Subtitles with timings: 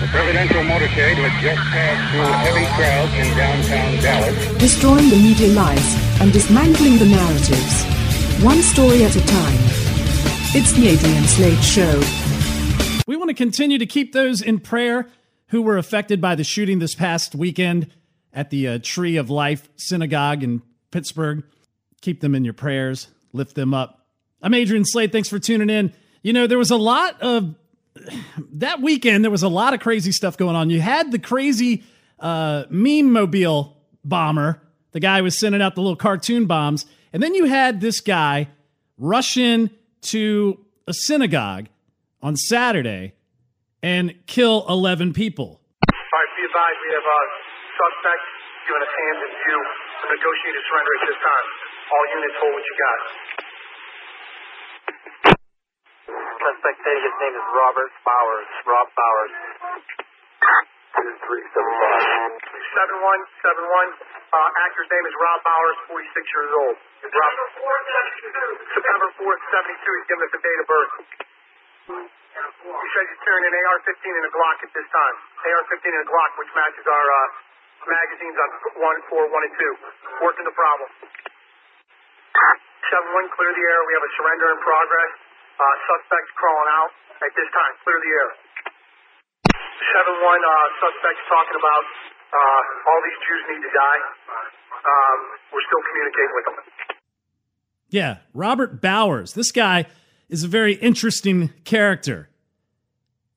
[0.00, 4.58] The presidential motorcade had just passed through heavy crowds in downtown Dallas.
[4.58, 7.84] Destroying the media lies and dismantling the narratives.
[8.42, 9.58] One story at a time.
[10.56, 12.02] It's the Adrian Slade Show.
[13.06, 15.08] We want to continue to keep those in prayer
[15.48, 17.88] who were affected by the shooting this past weekend
[18.32, 21.44] at the uh, Tree of Life Synagogue in Pittsburgh.
[22.00, 24.08] Keep them in your prayers, lift them up.
[24.42, 25.12] I'm Adrian Slade.
[25.12, 25.92] Thanks for tuning in.
[26.22, 27.54] You know, there was a lot of
[28.52, 30.70] that weekend, there was a lot of crazy stuff going on.
[30.70, 31.84] You had the crazy
[32.18, 34.60] uh, meme mobile bomber,
[34.92, 36.86] the guy was sending out the little cartoon bombs.
[37.12, 38.48] And then you had this guy
[38.98, 39.70] rush in
[40.02, 41.66] to a synagogue
[42.22, 43.14] on Saturday
[43.82, 45.44] and kill 11 people.
[45.44, 47.20] All right, be advised, we have a
[47.74, 48.24] suspect
[48.66, 49.60] giving us hands and view
[50.00, 51.46] to negotiate a surrender at this time.
[51.90, 52.98] All units hold what you got.
[56.44, 58.48] Suspect say his name is Robert Bowers.
[58.68, 59.32] Rob Bowers.
[60.92, 62.04] Two, three, seven, five.
[62.76, 63.88] Seven one, seven one.
[64.28, 66.76] Uh, actor's name is Rob Bowers, 46 years old.
[67.00, 67.32] Rob,
[68.76, 69.72] September 4th, 72.
[69.72, 70.92] He's giving us a date of birth.
[71.88, 75.16] He says he's carrying an AR-15 and a Glock at this time.
[75.48, 77.28] AR-15 and a Glock, which matches our uh,
[77.88, 78.48] magazines on
[78.84, 79.72] one, four, one, and two.
[80.20, 80.88] Working the problem.
[82.92, 83.80] Seven one, clear the air.
[83.88, 85.23] We have a surrender in progress.
[85.54, 86.90] Uh, suspects crawling out
[87.22, 87.72] at this time.
[87.86, 88.30] Clear the air.
[89.94, 91.84] Seven one, uh, suspects talking about
[92.34, 94.00] uh, all these Jews need to die.
[94.82, 95.18] Um,
[95.54, 96.58] we're still communicating with them.
[97.90, 99.34] Yeah, Robert Bowers.
[99.34, 99.86] This guy
[100.28, 102.28] is a very interesting character.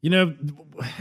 [0.01, 0.35] You know,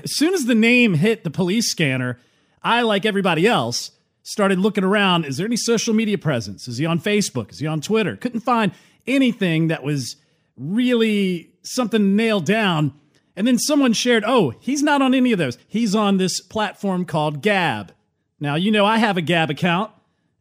[0.04, 2.18] as soon as the name hit the police scanner,
[2.62, 3.92] I, like everybody else,
[4.22, 5.24] started looking around.
[5.24, 6.68] Is there any social media presence?
[6.68, 7.52] Is he on Facebook?
[7.52, 8.16] Is he on Twitter?
[8.16, 8.72] Couldn't find
[9.06, 10.16] anything that was
[10.56, 12.94] really something nailed down.
[13.36, 15.58] And then someone shared, oh, he's not on any of those.
[15.68, 17.92] He's on this platform called Gab.
[18.40, 19.90] Now, you know, I have a Gab account,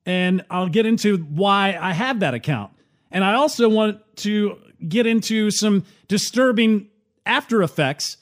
[0.05, 2.71] and I'll get into why I have that account.
[3.11, 4.57] And I also want to
[4.87, 6.87] get into some disturbing
[7.25, 8.17] after effects,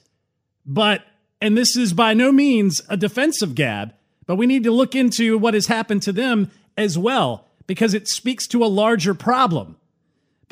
[0.66, 1.04] but,
[1.42, 3.94] and this is by no means a defense of Gab,
[4.26, 8.08] but we need to look into what has happened to them as well, because it
[8.08, 9.78] speaks to a larger problem.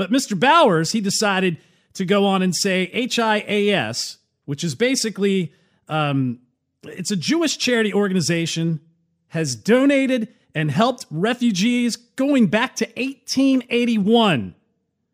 [0.01, 0.39] But Mr.
[0.39, 1.57] Bowers, he decided
[1.93, 5.53] to go on and say HIAS, which is basically
[5.87, 6.39] um,
[6.81, 8.79] it's a Jewish charity organization,
[9.27, 14.55] has donated and helped refugees going back to 1881.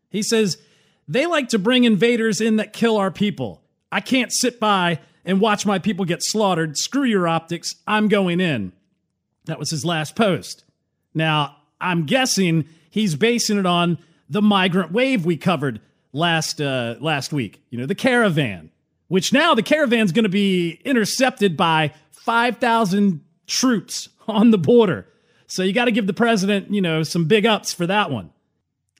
[0.08, 0.56] He says
[1.06, 3.60] they like to bring invaders in that kill our people.
[3.92, 6.78] I can't sit by and watch my people get slaughtered.
[6.78, 7.74] Screw your optics.
[7.86, 8.72] I'm going in.
[9.44, 10.64] That was his last post.
[11.12, 15.80] Now, I'm guessing he's basing it on the migrant wave we covered
[16.12, 17.62] last uh, last week.
[17.70, 18.70] You know, the caravan,
[19.08, 25.06] which now the caravan's going to be intercepted by 5,000 troops on the border.
[25.46, 28.30] So you got to give the president, you know, some big ups for that one.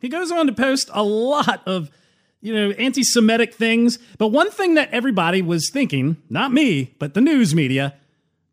[0.00, 1.90] He goes on to post a lot of,
[2.40, 3.98] you know, anti Semitic things.
[4.16, 7.94] But one thing that everybody was thinking, not me, but the news media,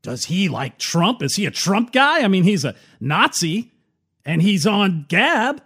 [0.01, 1.23] does he like Trump?
[1.23, 2.21] Is he a Trump guy?
[2.21, 3.71] I mean, he's a Nazi
[4.25, 5.61] and he's on Gab,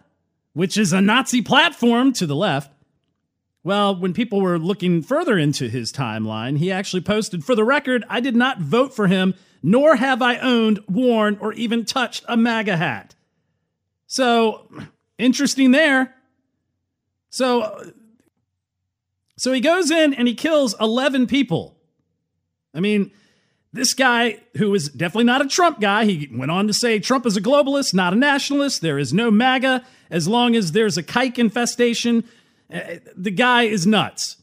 [0.54, 2.72] which is a Nazi platform to the left.
[3.64, 8.06] Well, when people were looking further into his timeline, he actually posted, For the record,
[8.10, 12.38] I did not vote for him, nor have I owned, worn, or even touched a
[12.38, 13.16] MAGA hat.
[14.08, 14.68] So,
[15.18, 16.16] interesting there.
[17.30, 17.92] So,
[19.38, 21.78] so he goes in and he kills 11 people.
[22.74, 23.12] I mean,
[23.72, 27.26] this guy, who is definitely not a Trump guy, he went on to say Trump
[27.26, 28.82] is a globalist, not a nationalist.
[28.82, 32.24] There is no MAGA as long as there's a kike infestation
[32.74, 34.38] uh, the guy is nuts.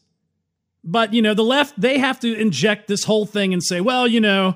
[0.83, 4.07] But, you know, the left, they have to inject this whole thing and say, well,
[4.07, 4.55] you know,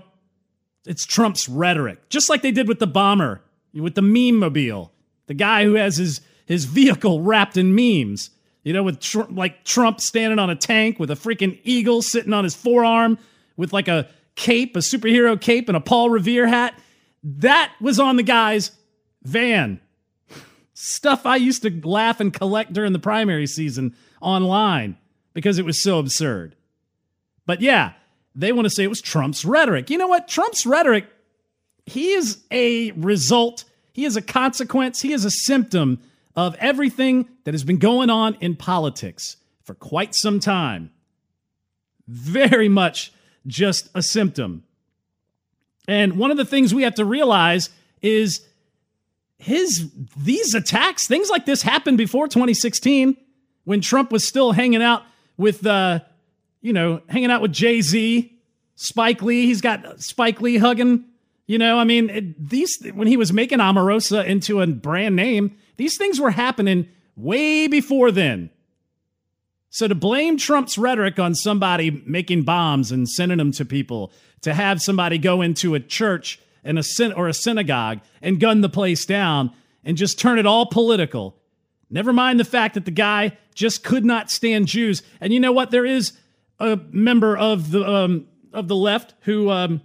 [0.85, 3.41] it's Trump's rhetoric, just like they did with the bomber,
[3.73, 4.91] with the meme mobile,
[5.27, 8.29] the guy who has his, his vehicle wrapped in memes,
[8.63, 12.33] you know, with tr- like Trump standing on a tank with a freaking eagle sitting
[12.33, 13.17] on his forearm
[13.57, 16.79] with like a cape, a superhero cape, and a Paul Revere hat.
[17.23, 18.71] That was on the guy's
[19.23, 19.79] van
[20.81, 24.97] stuff I used to laugh and collect during the primary season online
[25.33, 26.55] because it was so absurd.
[27.45, 27.93] But yeah,
[28.33, 29.91] they want to say it was Trump's rhetoric.
[29.91, 30.27] You know what?
[30.27, 31.05] Trump's rhetoric,
[31.85, 35.99] he is a result, he is a consequence, he is a symptom
[36.35, 40.89] of everything that has been going on in politics for quite some time.
[42.07, 43.13] Very much
[43.45, 44.63] just a symptom.
[45.87, 47.69] And one of the things we have to realize
[48.01, 48.47] is
[49.41, 53.17] his these attacks, things like this happened before 2016
[53.63, 55.03] when Trump was still hanging out
[55.35, 55.99] with uh,
[56.61, 58.31] you know, hanging out with Jay-Z,
[58.75, 61.05] Spike Lee, he's got Spike Lee hugging.
[61.47, 65.57] You know, I mean, it, these when he was making Omarosa into a brand name,
[65.77, 68.51] these things were happening way before then.
[69.71, 74.11] So to blame Trump's rhetoric on somebody making bombs and sending them to people,
[74.41, 78.61] to have somebody go into a church and a syn- or a synagogue and gun
[78.61, 79.51] the place down
[79.83, 81.35] and just turn it all political.
[81.89, 85.03] Never mind the fact that the guy just could not stand Jews.
[85.19, 85.71] And you know what?
[85.71, 86.13] There is
[86.59, 89.81] a member of the um, of the left who um,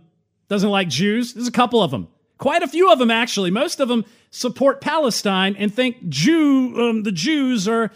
[0.48, 1.34] doesn't like Jews.
[1.34, 2.08] There's a couple of them,
[2.38, 3.50] quite a few of them actually.
[3.50, 7.90] Most of them support Palestine and think Jew um, the Jews are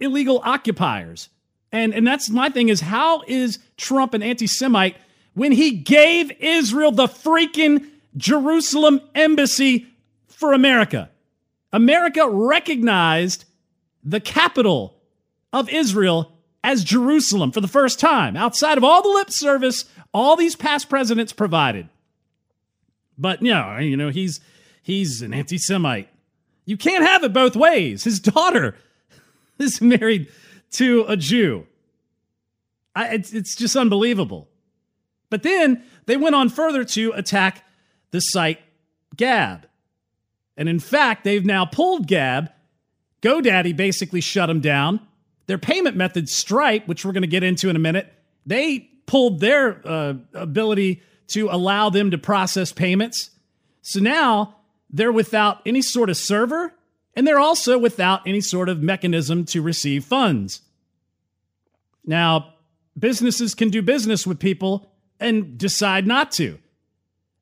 [0.00, 1.28] illegal occupiers.
[1.70, 4.96] And and that's my thing is how is Trump an anti-Semite
[5.34, 9.86] when he gave Israel the freaking Jerusalem embassy
[10.28, 11.10] for America?
[11.72, 13.44] America recognized
[14.02, 15.00] the capital
[15.52, 16.32] of Israel
[16.62, 19.84] as Jerusalem for the first time, outside of all the lip service
[20.14, 21.88] all these past presidents provided.
[23.18, 24.40] But you know, you know, he's
[24.82, 26.08] he's an anti-Semite.
[26.64, 28.04] You can't have it both ways.
[28.04, 28.76] His daughter
[29.58, 30.28] is married
[30.72, 31.66] to a Jew.
[32.96, 34.48] I, it's, it's just unbelievable.
[35.30, 37.63] But then they went on further to attack
[38.14, 38.60] the site
[39.16, 39.66] Gab.
[40.56, 42.48] And in fact, they've now pulled Gab.
[43.22, 45.00] GoDaddy basically shut them down.
[45.46, 48.12] Their payment method, Stripe, which we're going to get into in a minute,
[48.46, 53.30] they pulled their uh, ability to allow them to process payments.
[53.82, 54.58] So now
[54.90, 56.72] they're without any sort of server
[57.16, 60.62] and they're also without any sort of mechanism to receive funds.
[62.04, 62.54] Now,
[62.96, 66.60] businesses can do business with people and decide not to.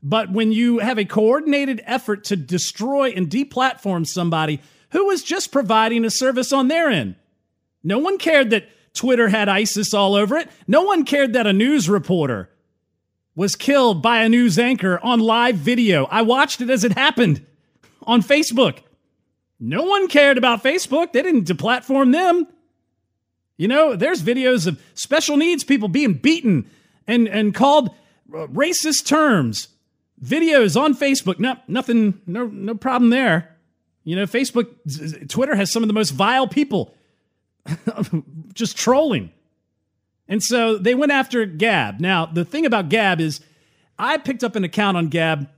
[0.02, 4.60] But when you have a coordinated effort to destroy and deplatform somebody
[4.90, 7.14] who was just providing a service on their end,
[7.84, 10.50] no one cared that Twitter had ISIS all over it.
[10.66, 12.50] No one cared that a news reporter
[13.34, 16.04] was killed by a news anchor on live video.
[16.06, 17.44] I watched it as it happened
[18.02, 18.78] on Facebook.
[19.58, 21.12] No one cared about Facebook.
[21.12, 22.46] They didn't deplatform them.
[23.56, 26.68] You know, there's videos of special needs people being beaten
[27.06, 27.94] and, and called
[28.28, 29.68] racist terms.
[30.24, 31.38] Videos on Facebook.
[31.38, 33.56] No, nothing, no, no problem there.
[34.04, 36.94] You know, Facebook, Twitter has some of the most vile people
[38.54, 39.32] just trolling.
[40.28, 42.00] And so they went after Gab.
[42.00, 43.40] Now, the thing about Gab is
[43.98, 45.48] I picked up an account on Gab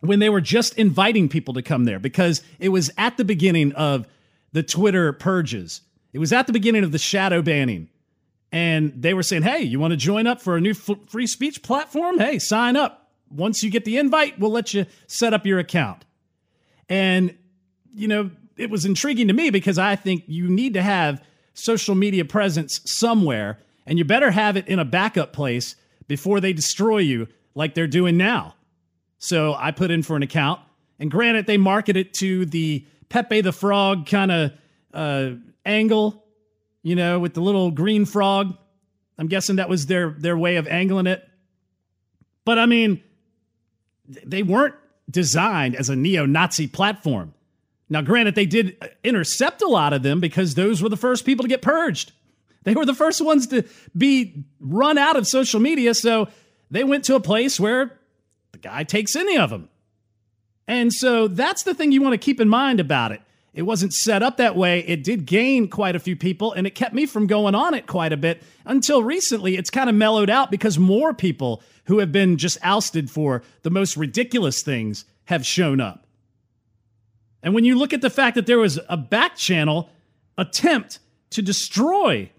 [0.00, 3.72] when they were just inviting people to come there because it was at the beginning
[3.72, 4.06] of
[4.52, 5.80] the Twitter purges.
[6.12, 7.88] It was at the beginning of the shadow banning.
[8.52, 11.26] And they were saying, hey, you want to join up for a new f- free
[11.26, 12.18] speech platform?
[12.18, 13.03] Hey, sign up.
[13.34, 16.04] Once you get the invite, we'll let you set up your account.
[16.88, 17.36] And,
[17.92, 21.22] you know, it was intriguing to me because I think you need to have
[21.54, 25.76] social media presence somewhere, and you better have it in a backup place
[26.06, 28.54] before they destroy you like they're doing now.
[29.18, 30.60] So I put in for an account,
[30.98, 34.52] and granted, they market it to the Pepe the Frog kind of
[34.92, 35.30] uh,
[35.64, 36.24] angle,
[36.82, 38.56] you know, with the little green frog.
[39.18, 41.26] I'm guessing that was their their way of angling it.
[42.44, 43.02] But I mean,
[44.06, 44.74] they weren't
[45.10, 47.34] designed as a neo-Nazi platform.
[47.88, 51.42] Now, granted, they did intercept a lot of them because those were the first people
[51.42, 52.12] to get purged.
[52.64, 53.64] They were the first ones to
[53.94, 55.92] be run out of social media.
[55.92, 56.28] So
[56.70, 57.98] they went to a place where
[58.52, 59.68] the guy takes any of them.
[60.66, 63.20] And so that's the thing you want to keep in mind about it.
[63.54, 64.80] It wasn't set up that way.
[64.80, 67.86] It did gain quite a few people, and it kept me from going on it
[67.86, 69.56] quite a bit until recently.
[69.56, 73.70] It's kind of mellowed out because more people who have been just ousted for the
[73.70, 76.06] most ridiculous things have shown up.
[77.44, 79.90] And when you look at the fact that there was a back channel
[80.36, 80.98] attempt
[81.30, 82.30] to destroy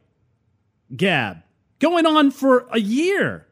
[0.96, 1.44] Gab
[1.80, 3.46] going on for a year,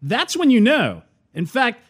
[0.00, 1.02] that's when you know.
[1.34, 1.82] In fact,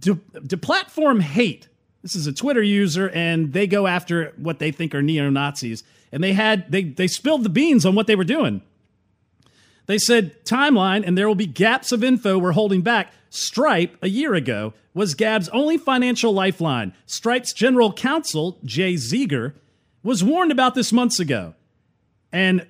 [0.00, 0.16] to,
[0.56, 1.68] platform hate,
[2.02, 5.84] this is a Twitter user, and they go after what they think are neo Nazis.
[6.12, 8.62] And they had they they spilled the beans on what they were doing.
[9.86, 13.12] They said timeline, and there will be gaps of info we're holding back.
[13.28, 16.92] Stripe, a year ago, was Gab's only financial lifeline.
[17.06, 19.54] Stripe's general counsel, Jay Zieger,
[20.02, 21.54] was warned about this months ago.
[22.32, 22.66] And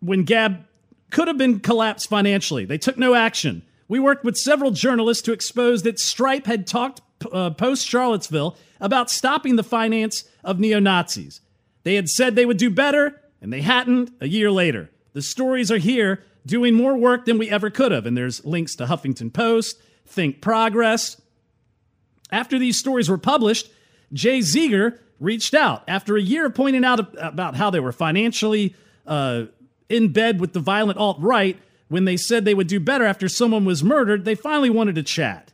[0.00, 0.64] when Gab
[1.10, 3.62] could have been collapsed financially, they took no action.
[3.88, 9.10] We worked with several journalists to expose that Stripe had talked uh, post Charlottesville about
[9.10, 11.40] stopping the finance of neo Nazis.
[11.84, 14.90] They had said they would do better, and they hadn't a year later.
[15.12, 18.06] The stories are here, doing more work than we ever could have.
[18.06, 21.20] And there's links to Huffington Post, Think Progress.
[22.30, 23.70] After these stories were published,
[24.12, 28.74] Jay Zieger reached out after a year of pointing out about how they were financially
[29.06, 29.44] uh,
[29.88, 31.58] in bed with the violent alt right.
[31.88, 35.02] when they said they would do better after someone was murdered, they finally wanted to
[35.02, 35.51] chat.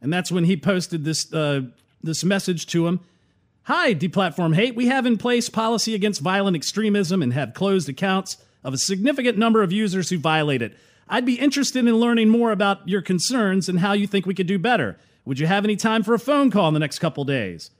[0.00, 1.62] And that's when he posted this uh,
[2.02, 3.00] this message to him.
[3.64, 4.74] Hi, deplatform hate.
[4.74, 9.36] We have in place policy against violent extremism and have closed accounts of a significant
[9.36, 10.76] number of users who violate it.
[11.08, 14.46] I'd be interested in learning more about your concerns and how you think we could
[14.46, 14.98] do better.
[15.24, 17.70] Would you have any time for a phone call in the next couple days?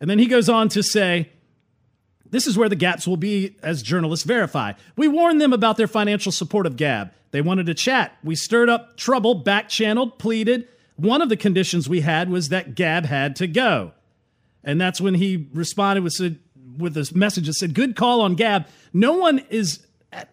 [0.00, 1.30] And then he goes on to say,
[2.30, 4.72] this is where the gaps will be as journalists verify.
[4.96, 7.12] We warned them about their financial support of Gab.
[7.30, 8.16] They wanted to chat.
[8.24, 10.66] We stirred up trouble, back channeled, pleaded.
[10.96, 13.92] One of the conditions we had was that Gab had to go.
[14.62, 16.38] And that's when he responded with,
[16.78, 18.66] with this message that said, Good call on Gab.
[18.92, 19.84] No one is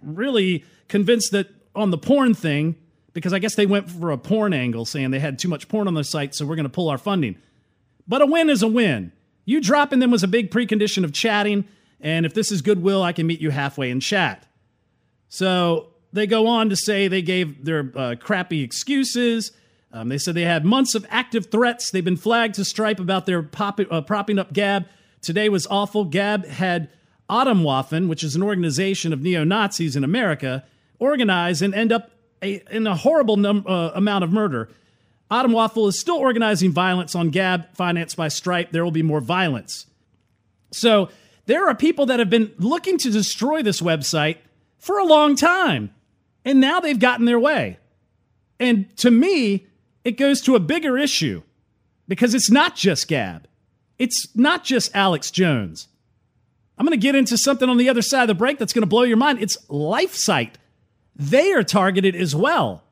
[0.02, 2.76] really convinced that on the porn thing,
[3.14, 5.88] because I guess they went for a porn angle saying they had too much porn
[5.88, 7.38] on their site, so we're going to pull our funding.
[8.08, 9.12] But a win is a win.
[9.46, 11.66] You dropping them was a big precondition of chatting.
[12.00, 14.46] And if this is goodwill, I can meet you halfway in chat.
[15.30, 19.52] So they go on to say they gave their uh, crappy excuses.
[19.94, 21.92] Um, they said they had months of active threats.
[21.92, 24.86] They've been flagged to Stripe about their pop- uh, propping up Gab.
[25.22, 26.06] Today was awful.
[26.06, 26.90] Gab had
[27.30, 30.64] Atomwaffen, which is an organization of neo Nazis in America,
[31.00, 34.70] organize and end up a, in a horrible num- uh, amount of murder.
[35.30, 38.72] Atomwaffen is still organizing violence on Gab, financed by Stripe.
[38.72, 39.86] There will be more violence.
[40.72, 41.10] So
[41.46, 44.38] there are people that have been looking to destroy this website
[44.78, 45.94] for a long time,
[46.44, 47.78] and now they've gotten their way.
[48.60, 49.68] And to me,
[50.04, 51.42] it goes to a bigger issue
[52.08, 53.48] because it's not just Gab,
[54.00, 55.88] it's not just Alex Jones.
[56.78, 58.82] I'm going to get into something on the other side of the break that's going
[58.82, 59.40] to blow your mind.
[59.40, 60.54] It's LifeSite.
[61.16, 62.84] They are targeted as well.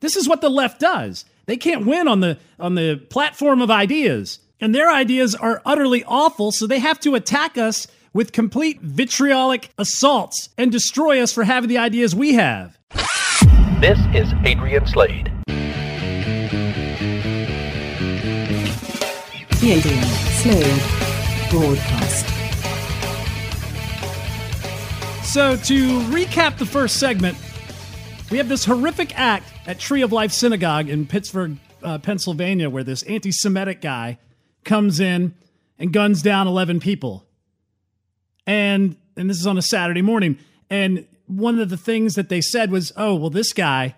[0.00, 1.24] This is what the left does.
[1.46, 6.04] They can't win on the on the platform of ideas and their ideas are utterly
[6.04, 11.44] awful, so they have to attack us with complete vitriolic assaults and destroy us for
[11.44, 12.78] having the ideas we have.
[13.80, 15.30] This is Adrian Slade.
[19.64, 20.82] The Adrian Slade
[21.48, 22.26] Broadcast.
[25.24, 27.38] So, to recap the first segment,
[28.30, 32.84] we have this horrific act at Tree of Life Synagogue in Pittsburgh, uh, Pennsylvania, where
[32.84, 34.18] this anti Semitic guy
[34.64, 35.34] comes in
[35.78, 37.24] and guns down 11 people.
[38.46, 40.38] And and this is on a Saturday morning.
[40.68, 43.94] And one of the things that they said was, "Oh, well this guy,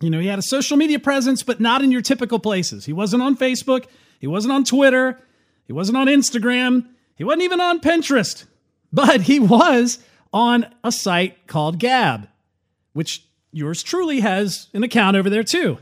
[0.00, 2.86] you know, he had a social media presence but not in your typical places.
[2.86, 3.84] He wasn't on Facebook,
[4.20, 5.18] he wasn't on Twitter,
[5.66, 8.44] he wasn't on Instagram, he wasn't even on Pinterest.
[8.92, 9.98] But he was
[10.32, 12.28] on a site called Gab,
[12.92, 15.78] which yours truly has an account over there too.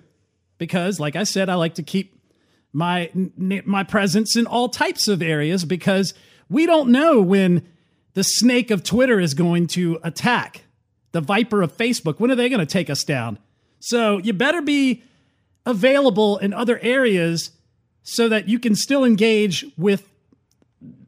[0.59, 2.19] Because like I said, I like to keep
[2.73, 3.11] my
[3.45, 6.15] my presence in all types of areas because
[6.49, 7.67] we don't know when
[8.15, 10.65] the snake of Twitter is going to attack
[11.13, 12.19] the viper of Facebook.
[12.19, 13.39] When are they going to take us down?
[13.81, 15.03] So you better be
[15.67, 17.51] available in other areas
[18.03, 20.09] so that you can still engage with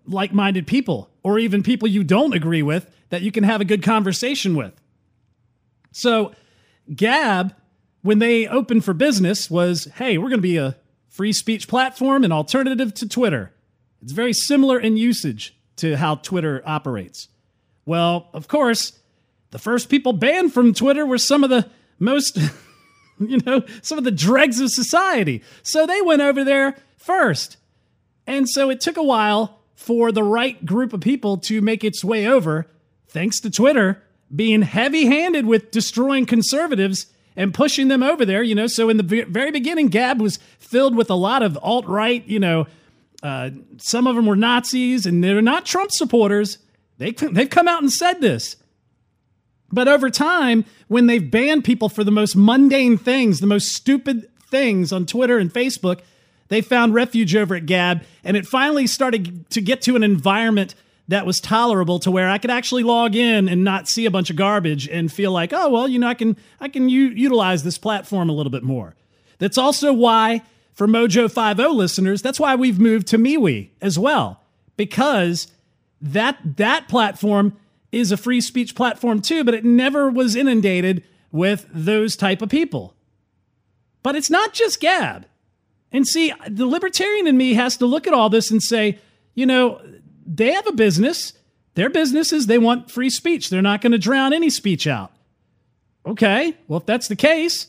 [0.07, 3.83] like-minded people or even people you don't agree with that you can have a good
[3.83, 4.73] conversation with.
[5.93, 6.33] So
[6.95, 7.55] Gab
[8.03, 10.77] when they opened for business was, "Hey, we're going to be a
[11.15, 13.53] free speech platform an alternative to Twitter.
[14.03, 17.29] It's very similar in usage to how Twitter operates.
[17.87, 18.99] Well, of course,
[19.53, 21.71] the first people banned from Twitter were some of the
[22.01, 22.39] most,
[23.19, 25.43] you know, some of the dregs of society.
[25.63, 27.57] So they went over there first.
[28.27, 32.03] And so it took a while for the right group of people to make its
[32.03, 32.67] way over,
[33.09, 34.03] thanks to Twitter
[34.35, 37.07] being heavy handed with destroying conservatives
[37.37, 38.43] and pushing them over there.
[38.43, 41.87] You know, so in the very beginning, Gab was filled with a lot of alt
[41.87, 42.27] right.
[42.27, 42.67] You know,
[43.23, 46.59] uh, some of them were Nazis, and they're not Trump supporters.
[46.99, 48.57] They they've come out and said this.
[49.75, 54.29] But over time, when they've banned people for the most mundane things, the most stupid
[54.49, 56.01] things on Twitter and Facebook,
[56.49, 60.77] they found refuge over at Gab, and it finally started to get to an environment
[61.09, 64.31] that was tolerable to where I could actually log in and not see a bunch
[64.31, 67.65] of garbage and feel like, oh well, you know, I can I can u- utilize
[67.65, 68.95] this platform a little bit more.
[69.39, 74.41] That's also why for Mojo 50 listeners, that's why we've moved to MeWe as well
[74.77, 75.49] because
[76.01, 77.57] that that platform
[77.95, 82.49] is a free speech platform too, but it never was inundated with those type of
[82.49, 82.95] people.
[84.03, 85.27] But it's not just Gab.
[85.91, 88.99] And see, the libertarian in me has to look at all this and say,
[89.35, 89.81] you know,
[90.27, 91.33] they have a business.
[91.75, 93.49] Their business is they want free speech.
[93.49, 95.13] They're not going to drown any speech out.
[96.07, 97.69] Okay, well, if that's the case,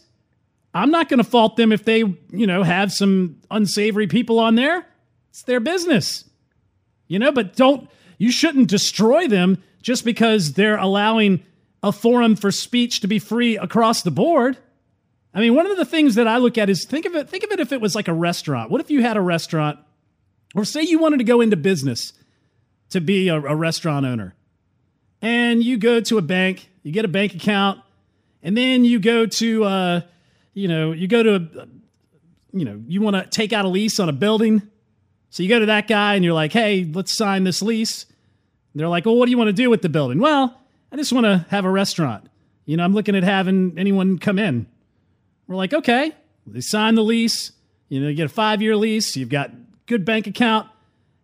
[0.74, 4.56] I'm not going to fault them if they, you know, have some unsavory people on
[4.56, 4.86] there.
[5.30, 6.26] It's their business.
[7.08, 11.44] You know, but don't, you shouldn't destroy them just because they're allowing
[11.84, 14.58] a forum for speech to be free across the board.
[15.32, 17.44] I mean, one of the things that I look at is think of it think
[17.44, 18.72] of it if it was like a restaurant.
[18.72, 19.78] What if you had a restaurant
[20.56, 22.14] or say you wanted to go into business
[22.90, 24.34] to be a, a restaurant owner.
[25.22, 27.80] And you go to a bank, you get a bank account,
[28.42, 30.02] and then you go to uh,
[30.56, 31.68] you know, you go to a,
[32.54, 34.64] you know, you want to take out a lease on a building.
[35.30, 38.08] So you go to that guy and you're like, "Hey, let's sign this lease."
[38.76, 40.60] They're like, "Well, what do you want to do with the building?" "Well,
[40.92, 42.30] I just want to have a restaurant.
[42.66, 44.68] You know, I'm looking at having anyone come in."
[45.48, 46.14] We're like, "Okay."
[46.48, 47.52] They sign the lease.
[47.90, 49.52] You know, you get a 5-year lease, you've got
[49.86, 50.70] good bank account.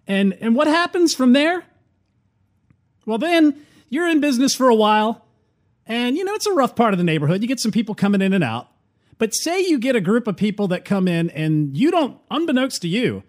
[0.07, 1.63] And and what happens from there?
[3.05, 5.25] Well, then you're in business for a while,
[5.85, 7.41] and you know it's a rough part of the neighborhood.
[7.41, 8.67] You get some people coming in and out.
[9.17, 12.81] But say you get a group of people that come in and you don't, unbeknownst
[12.81, 13.21] to you,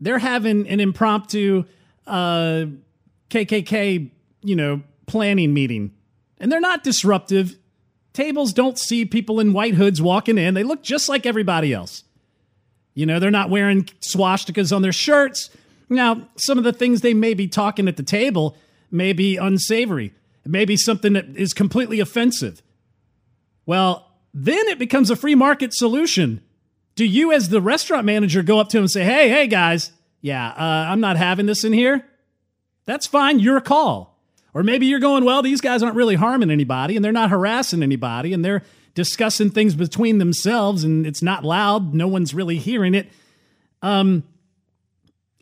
[0.00, 1.64] they're having an impromptu
[2.06, 2.66] uh,
[3.34, 4.10] KKK,
[4.42, 5.92] you know, planning meeting,
[6.38, 7.56] and they're not disruptive.
[8.12, 12.04] Tables don't see people in white hoods walking in; they look just like everybody else.
[12.94, 15.50] You know, they're not wearing swastikas on their shirts.
[15.88, 18.56] Now, some of the things they may be talking at the table
[18.90, 20.12] may be unsavory.
[20.44, 22.62] It may be something that is completely offensive.
[23.66, 26.40] Well, then it becomes a free market solution.
[26.94, 29.90] Do you, as the restaurant manager, go up to them and say, hey, hey, guys,
[30.20, 32.06] yeah, uh, I'm not having this in here?
[32.86, 33.38] That's fine.
[33.38, 34.18] Your call.
[34.52, 37.82] Or maybe you're going, well, these guys aren't really harming anybody and they're not harassing
[37.82, 38.62] anybody and they're
[38.94, 41.92] discussing things between themselves and it's not loud.
[41.92, 43.10] No one's really hearing it.
[43.82, 44.22] Um,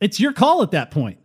[0.01, 1.19] it's your call at that point.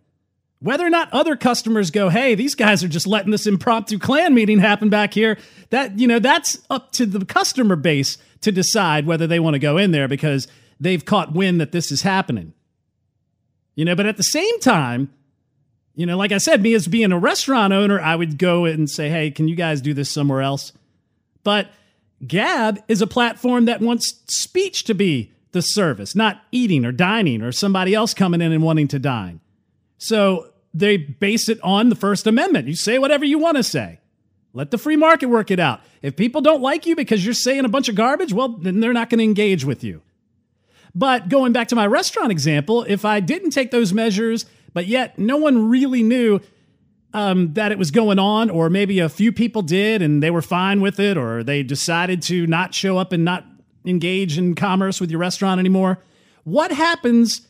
[0.60, 4.34] Whether or not other customers go, hey, these guys are just letting this impromptu Klan
[4.34, 5.38] meeting happen back here,
[5.70, 9.60] that, you know, that's up to the customer base to decide whether they want to
[9.60, 10.48] go in there because
[10.80, 12.52] they've caught wind that this is happening.
[13.76, 15.12] You know, but at the same time,
[15.98, 18.88] you know, like I said, me as being a restaurant owner, I would go and
[18.88, 20.72] say, hey, can you guys do this somewhere else?
[21.42, 21.72] But
[22.24, 27.42] Gab is a platform that wants speech to be the service, not eating or dining
[27.42, 29.40] or somebody else coming in and wanting to dine.
[29.96, 32.68] So they base it on the First Amendment.
[32.68, 33.98] You say whatever you want to say.
[34.52, 35.80] Let the free market work it out.
[36.00, 38.92] If people don't like you because you're saying a bunch of garbage, well, then they're
[38.92, 40.02] not going to engage with you.
[40.94, 44.46] But going back to my restaurant example, if I didn't take those measures,
[44.78, 46.38] but yet no one really knew
[47.12, 50.40] um, that it was going on, or maybe a few people did and they were
[50.40, 53.44] fine with it, or they decided to not show up and not
[53.84, 55.98] engage in commerce with your restaurant anymore.
[56.44, 57.40] What happens?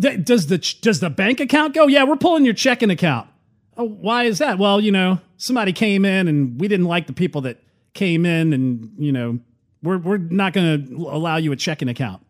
[0.00, 1.86] Does the does the bank account go?
[1.86, 3.28] Yeah, we're pulling your checking account.
[3.76, 4.58] Oh, why is that?
[4.58, 7.62] Well, you know, somebody came in and we didn't like the people that
[7.94, 9.38] came in, and you know,
[9.80, 12.26] we're we're not going to allow you a checking account.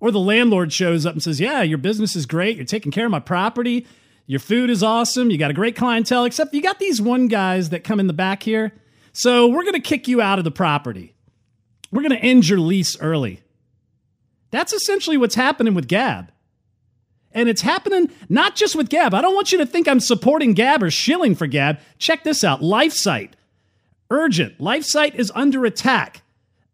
[0.00, 2.56] Or the landlord shows up and says, "Yeah, your business is great.
[2.56, 3.86] You're taking care of my property.
[4.26, 5.30] Your food is awesome.
[5.30, 8.12] You got a great clientele, except you got these one guys that come in the
[8.12, 8.72] back here.
[9.12, 11.14] So we're going to kick you out of the property.
[11.90, 13.40] We're going to end your lease early.
[14.50, 16.30] That's essentially what's happening with Gab.
[17.32, 19.14] And it's happening not just with Gab.
[19.14, 21.78] I don't want you to think I'm supporting Gab or shilling for Gab.
[21.98, 23.30] Check this out LifeSite.
[24.10, 24.58] Urgent.
[24.58, 26.22] LifeSite is under attack.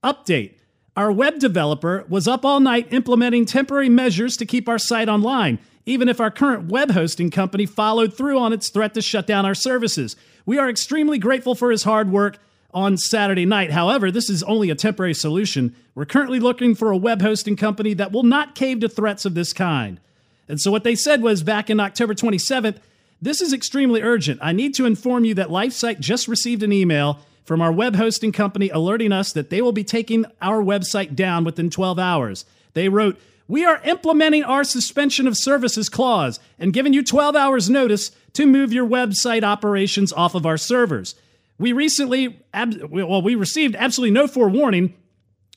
[0.03, 0.54] Update.
[0.97, 5.59] Our web developer was up all night implementing temporary measures to keep our site online
[5.87, 9.45] even if our current web hosting company followed through on its threat to shut down
[9.45, 10.17] our services.
[10.47, 12.39] We are extremely grateful for his hard work
[12.73, 13.71] on Saturday night.
[13.71, 15.75] However, this is only a temporary solution.
[15.95, 19.35] We're currently looking for a web hosting company that will not cave to threats of
[19.35, 20.01] this kind.
[20.49, 22.79] And so, what they said was back in October 27th,
[23.23, 24.41] this is extremely urgent.
[24.43, 28.33] I need to inform you that LifeSite just received an email from our web hosting
[28.33, 32.45] company alerting us that they will be taking our website down within 12 hours.
[32.73, 37.69] They wrote, we are implementing our suspension of services clause and giving you 12 hours
[37.69, 41.15] notice to move your website operations off of our servers.
[41.59, 44.95] We recently, well, we received absolutely no forewarning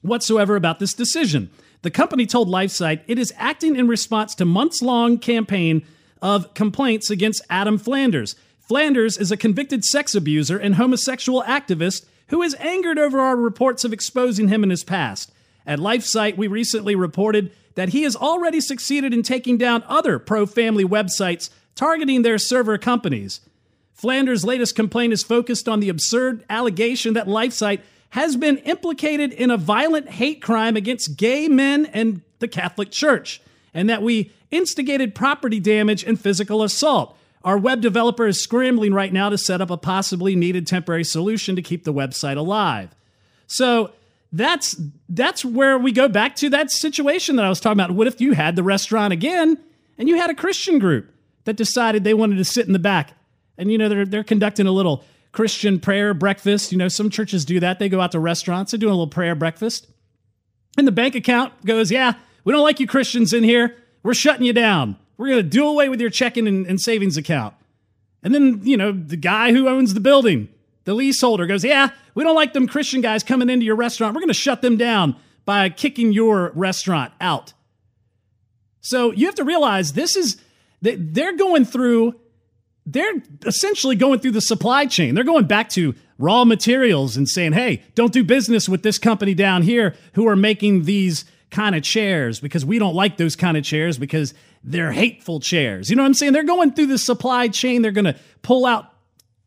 [0.02, 1.50] whatsoever about this decision.
[1.82, 5.86] The company told LifeSite it is acting in response to months long campaign
[6.21, 8.36] of complaints against Adam Flanders.
[8.68, 13.86] Flanders is a convicted sex abuser and homosexual activist who is angered over our reports
[13.86, 15.32] of exposing him in his past.
[15.66, 20.46] At LifeSite, we recently reported that he has already succeeded in taking down other pro
[20.46, 23.40] family websites targeting their server companies.
[23.94, 29.50] Flanders' latest complaint is focused on the absurd allegation that LifeSite has been implicated in
[29.50, 33.42] a violent hate crime against gay men and the Catholic Church,
[33.74, 37.17] and that we instigated property damage and physical assault.
[37.43, 41.56] Our web developer is scrambling right now to set up a possibly needed temporary solution
[41.56, 42.95] to keep the website alive.
[43.47, 43.91] So,
[44.32, 44.76] that's
[45.08, 47.95] that's where we go back to that situation that I was talking about.
[47.95, 49.58] What if you had the restaurant again
[49.97, 51.13] and you had a Christian group
[51.45, 53.13] that decided they wanted to sit in the back
[53.58, 56.71] and you know they're they're conducting a little Christian prayer breakfast.
[56.71, 57.80] You know, some churches do that.
[57.80, 59.88] They go out to restaurants, they're doing a little prayer breakfast.
[60.78, 63.76] And the bank account goes, Yeah, we don't like you Christians in here.
[64.04, 64.97] We're shutting you down.
[65.18, 67.54] We're going to do away with your checking and, and savings account.
[68.24, 70.50] And then, you know, the guy who owns the building,
[70.86, 74.14] the leaseholder, goes, Yeah, we don't like them Christian guys coming into your restaurant.
[74.14, 77.54] We're going to shut them down by kicking your restaurant out.
[78.82, 80.38] So you have to realize this is,
[80.82, 82.16] they're going through,
[82.86, 85.16] they're essentially going through the supply chain.
[85.16, 89.34] They're going back to raw materials and saying, Hey, don't do business with this company
[89.34, 93.58] down here who are making these kind of chairs because we don't like those kind
[93.58, 94.34] of chairs because
[94.64, 95.90] they're hateful chairs.
[95.90, 96.34] You know what I'm saying?
[96.34, 97.82] They're going through the supply chain.
[97.82, 98.92] They're going to pull out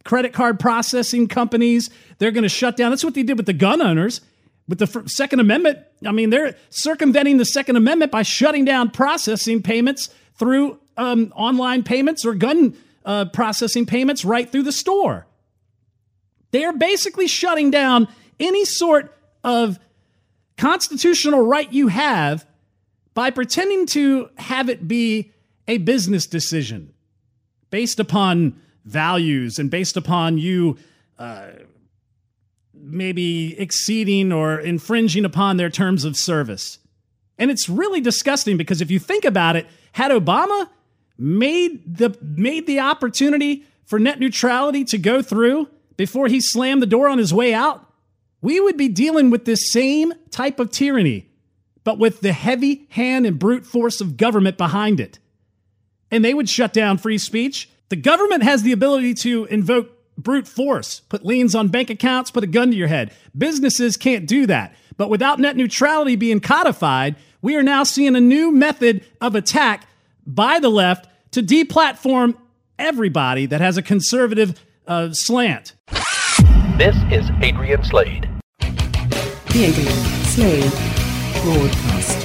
[0.04, 1.90] credit card processing companies.
[2.18, 2.90] They're going to shut down.
[2.90, 4.20] That's what they did with the gun owners.
[4.68, 9.62] With the Second Amendment, I mean, they're circumventing the Second Amendment by shutting down processing
[9.62, 15.26] payments through um, online payments or gun uh, processing payments right through the store.
[16.52, 18.06] They are basically shutting down
[18.38, 19.78] any sort of
[20.60, 22.46] constitutional right you have
[23.14, 25.32] by pretending to have it be
[25.66, 26.92] a business decision
[27.70, 30.76] based upon values and based upon you
[31.18, 31.46] uh,
[32.74, 36.78] maybe exceeding or infringing upon their terms of service.
[37.38, 40.68] And it's really disgusting because if you think about it, had Obama
[41.16, 46.86] made the made the opportunity for net neutrality to go through before he slammed the
[46.86, 47.89] door on his way out,
[48.42, 51.28] we would be dealing with this same type of tyranny,
[51.84, 55.18] but with the heavy hand and brute force of government behind it.
[56.10, 57.68] And they would shut down free speech.
[57.88, 62.44] The government has the ability to invoke brute force, put liens on bank accounts, put
[62.44, 63.12] a gun to your head.
[63.36, 64.74] Businesses can't do that.
[64.96, 69.86] But without net neutrality being codified, we are now seeing a new method of attack
[70.26, 72.36] by the left to deplatform
[72.78, 75.74] everybody that has a conservative uh, slant.
[76.76, 78.29] This is Adrian Slade.
[79.52, 80.72] Slade
[81.42, 82.20] Broadcast.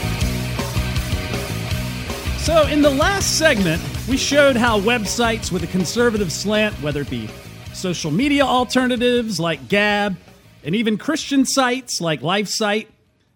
[2.46, 7.10] So, in the last segment, we showed how websites with a conservative slant, whether it
[7.10, 7.28] be
[7.74, 10.18] social media alternatives like Gab,
[10.64, 12.88] and even Christian sites like LifeSite,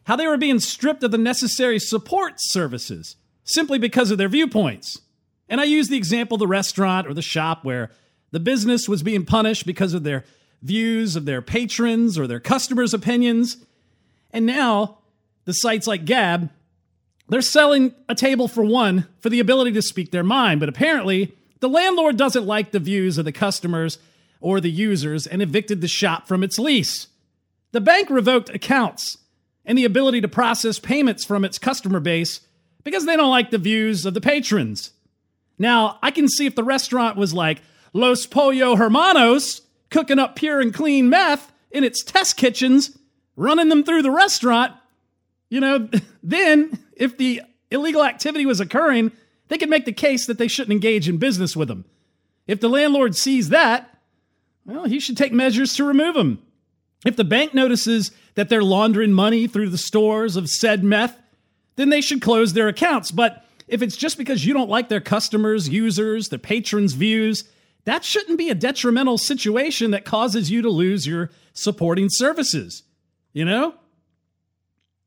[0.03, 5.01] how they were being stripped of the necessary support services simply because of their viewpoints.
[5.49, 7.89] And I used the example of the restaurant or the shop where
[8.29, 10.25] the business was being punished because of their
[10.61, 13.57] views of their patrons or their customers' opinions.
[14.31, 14.99] And now,
[15.45, 16.49] the sites like Gab,
[17.27, 20.59] they're selling a table for one for the ability to speak their mind.
[20.59, 23.99] But apparently, the landlord doesn't like the views of the customers
[24.41, 27.07] or the users and evicted the shop from its lease.
[27.71, 29.17] The bank revoked accounts
[29.65, 32.41] and the ability to process payments from its customer base
[32.83, 34.91] because they don't like the views of the patrons.
[35.59, 37.61] Now, I can see if the restaurant was like
[37.93, 42.97] Los Pollo Hermanos, cooking up pure and clean meth in its test kitchens,
[43.39, 44.73] running them through the restaurant,
[45.49, 45.89] you know,
[46.23, 49.11] then if the illegal activity was occurring,
[49.47, 51.85] they could make the case that they shouldn't engage in business with them.
[52.45, 53.97] If the landlord sees that,
[54.65, 56.41] well, he should take measures to remove them.
[57.05, 61.17] If the bank notices that they're laundering money through the stores of said meth,
[61.77, 63.09] then they should close their accounts.
[63.09, 67.45] But if it's just because you don't like their customers, users, their patrons' views,
[67.85, 72.83] that shouldn't be a detrimental situation that causes you to lose your supporting services.
[73.39, 73.73] You know?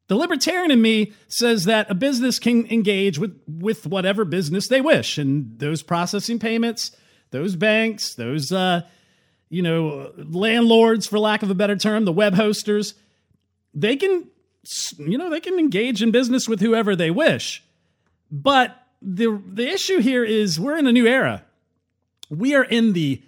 [0.08, 4.80] The libertarian in me says that a business can engage with, with whatever business they
[4.80, 6.96] wish, and those processing payments,
[7.30, 8.80] those banks, those uh,
[9.50, 12.94] you know landlords, for lack of a better term, the web hosters,
[13.74, 14.26] they can
[14.96, 17.62] you know they can engage in business with whoever they wish.
[18.30, 21.44] But the the issue here is we're in a new era
[22.32, 23.22] we are in the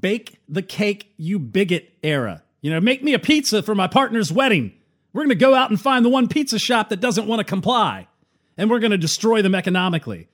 [0.00, 2.42] bake the cake, you bigot era.
[2.60, 4.72] You know, make me a pizza for my partner's wedding.
[5.12, 7.44] We're going to go out and find the one pizza shop that doesn't want to
[7.44, 8.08] comply,
[8.56, 10.28] and we're going to destroy them economically.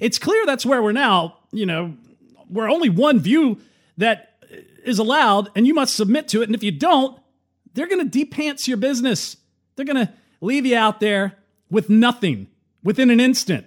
[0.00, 1.94] It's clear that's where we're now, you know,
[2.48, 3.60] where only one view
[3.96, 4.36] that
[4.84, 6.48] is allowed, and you must submit to it.
[6.48, 7.18] And if you don't,
[7.74, 9.36] they're going to depants your business.
[9.76, 11.36] They're going to leave you out there
[11.70, 12.48] with nothing
[12.82, 13.66] within an instant.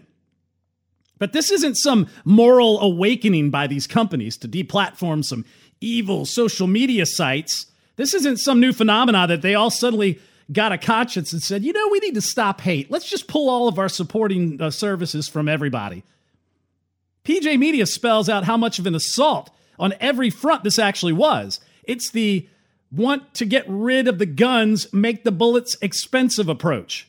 [1.19, 5.45] But this isn't some moral awakening by these companies to deplatform some
[5.79, 7.67] evil social media sites.
[8.01, 10.19] This isn't some new phenomena that they all suddenly
[10.51, 12.89] got a conscience and said, you know, we need to stop hate.
[12.89, 16.01] Let's just pull all of our supporting uh, services from everybody.
[17.23, 21.59] PJ Media spells out how much of an assault on every front this actually was.
[21.83, 22.49] It's the
[22.91, 27.07] want to get rid of the guns, make the bullets expensive approach.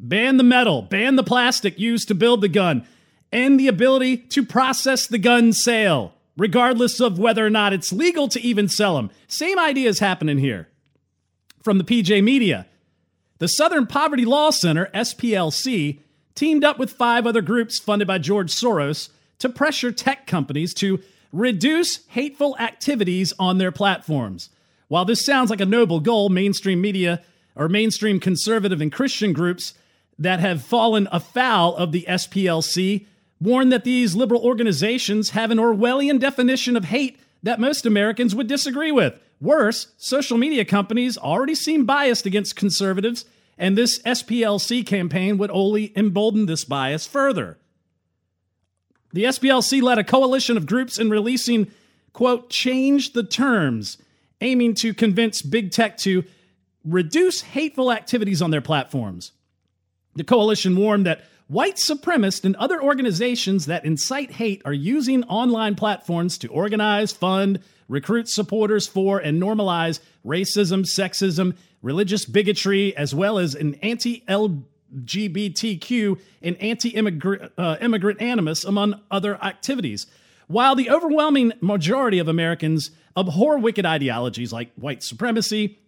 [0.00, 2.84] Ban the metal, ban the plastic used to build the gun,
[3.30, 6.12] and the ability to process the gun sale.
[6.36, 9.10] Regardless of whether or not it's legal to even sell them.
[9.28, 10.68] Same idea is happening here.
[11.62, 12.66] From the PJ Media,
[13.38, 16.00] the Southern Poverty Law Center, SPLC,
[16.34, 21.00] teamed up with five other groups funded by George Soros to pressure tech companies to
[21.32, 24.50] reduce hateful activities on their platforms.
[24.88, 27.22] While this sounds like a noble goal, mainstream media
[27.56, 29.74] or mainstream conservative and Christian groups
[30.18, 33.06] that have fallen afoul of the SPLC
[33.40, 38.46] warn that these liberal organizations have an Orwellian definition of hate that most Americans would
[38.46, 39.18] disagree with.
[39.40, 43.26] Worse, social media companies already seem biased against conservatives,
[43.58, 47.58] and this SPLC campaign would only embolden this bias further.
[49.12, 51.70] The SPLC led a coalition of groups in releasing,
[52.12, 53.98] quote, change the terms,
[54.40, 56.24] aiming to convince big tech to
[56.84, 59.32] reduce hateful activities on their platforms.
[60.16, 65.74] The coalition warned that white supremacists and other organizations that incite hate are using online
[65.74, 73.38] platforms to organize, fund, recruit supporters for, and normalize racism, sexism, religious bigotry, as well
[73.38, 77.76] as an anti LGBTQ and anti immigrant uh,
[78.20, 80.06] animus, among other activities.
[80.46, 85.78] While the overwhelming majority of Americans abhor wicked ideologies like white supremacy,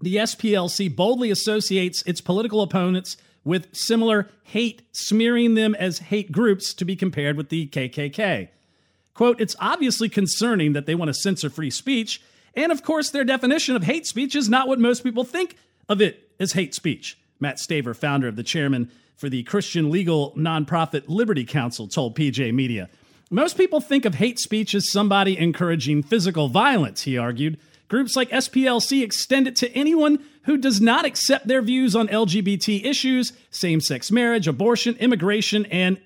[0.00, 6.72] the SPLC boldly associates its political opponents with similar hate, smearing them as hate groups
[6.74, 8.48] to be compared with the KKK.
[9.14, 12.20] Quote, it's obviously concerning that they want to censor free speech,
[12.54, 15.56] and of course, their definition of hate speech is not what most people think
[15.88, 17.18] of it as hate speech.
[17.40, 22.52] Matt Staver, founder of the chairman for the Christian legal nonprofit Liberty Counsel, told PJ
[22.52, 22.88] Media.
[23.30, 27.58] Most people think of hate speech as somebody encouraging physical violence, he argued.
[27.88, 32.84] Groups like SPLC extend it to anyone who does not accept their views on LGBT
[32.84, 36.00] issues, same sex marriage, abortion, immigration, and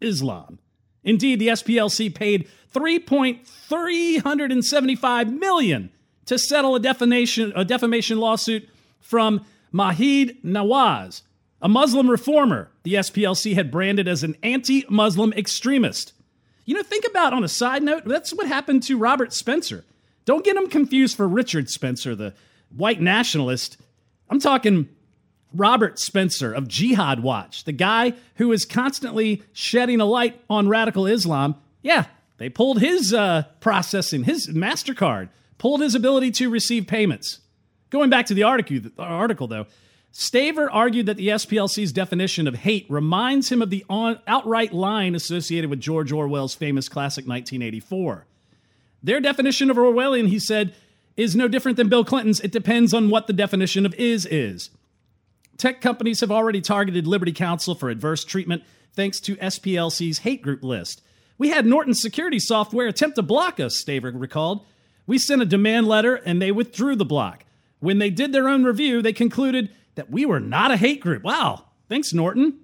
[0.00, 0.58] Islam.
[1.02, 5.90] Indeed, the SPLC paid 3.375 million
[6.26, 8.68] to settle a defamation, a defamation lawsuit
[9.00, 11.22] from Maajid Nawaz,
[11.60, 16.12] a Muslim reformer the SPLC had branded as an anti-Muslim extremist.
[16.64, 19.84] You know, think about on a side note, that's what happened to Robert Spencer.
[20.24, 22.34] Don't get him confused for Richard Spencer, the
[22.74, 23.76] white nationalist.
[24.28, 24.88] I'm talking
[25.54, 31.06] Robert Spencer of Jihad Watch, the guy who is constantly shedding a light on radical
[31.06, 31.54] Islam.
[31.82, 32.06] Yeah,
[32.38, 37.40] they pulled his uh, processing, his MasterCard, pulled his ability to receive payments.
[37.90, 39.66] Going back to the article, the article though,
[40.12, 45.14] Staver argued that the SPLC's definition of hate reminds him of the on, outright line
[45.14, 48.26] associated with George Orwell's famous classic 1984.
[49.02, 50.74] Their definition of Orwellian, he said,
[51.16, 52.40] is no different than Bill Clinton's.
[52.40, 54.70] It depends on what the definition of is is.
[55.56, 58.62] Tech companies have already targeted Liberty Counsel for adverse treatment
[58.94, 61.02] thanks to SPLC's hate group list.
[61.38, 64.64] We had Norton Security Software attempt to block us, Staver recalled.
[65.06, 67.44] We sent a demand letter and they withdrew the block.
[67.80, 71.22] When they did their own review, they concluded that we were not a hate group.
[71.22, 71.64] Wow.
[71.88, 72.58] Thanks, Norton.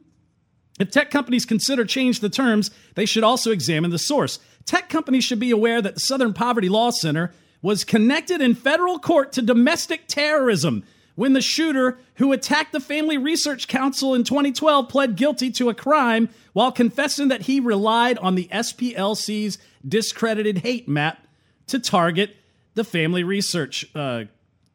[0.78, 4.38] If tech companies consider change the terms, they should also examine the source.
[4.64, 7.32] Tech companies should be aware that the Southern Poverty Law Center
[7.62, 13.18] was connected in federal court to domestic terrorism when the shooter who attacked the Family
[13.18, 18.35] Research Council in 2012 pled guilty to a crime while confessing that he relied on
[18.35, 21.27] the SPLC's discredited hate map
[21.66, 22.37] to target
[22.75, 24.25] the Family Research uh,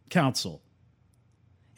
[0.10, 0.62] Council.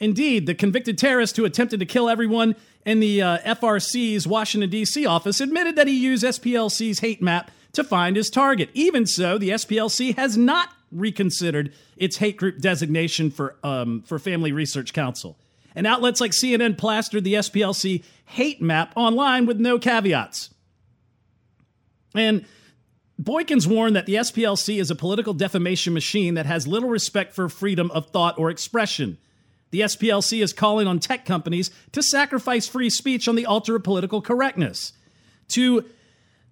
[0.00, 5.06] Indeed, the convicted terrorist who attempted to kill everyone in the uh, FRC's Washington, D.C.
[5.06, 8.70] office admitted that he used SPLC's hate map to find his target.
[8.74, 14.52] Even so, the SPLC has not reconsidered its hate group designation for, um, for Family
[14.52, 15.38] Research Council.
[15.74, 20.50] And outlets like CNN plastered the SPLC hate map online with no caveats.
[22.14, 22.44] And
[23.20, 27.48] Boykins warned that the SPLC is a political defamation machine that has little respect for
[27.48, 29.18] freedom of thought or expression.
[29.70, 33.84] The SPLC is calling on tech companies to sacrifice free speech on the altar of
[33.84, 34.92] political correctness,
[35.48, 35.84] to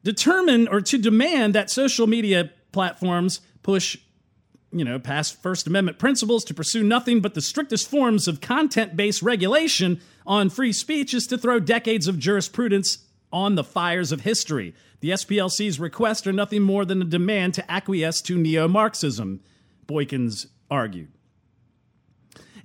[0.03, 3.97] determine or to demand that social media platforms push
[4.79, 8.97] you know, past First Amendment principles to pursue nothing but the strictest forms of content
[8.97, 12.99] based regulation on free speech is to throw decades of jurisprudence
[13.33, 14.75] on the fires of history.
[15.01, 19.41] The SPLC's requests are nothing more than a demand to acquiesce to neo Marxism,
[19.87, 21.09] Boykins argued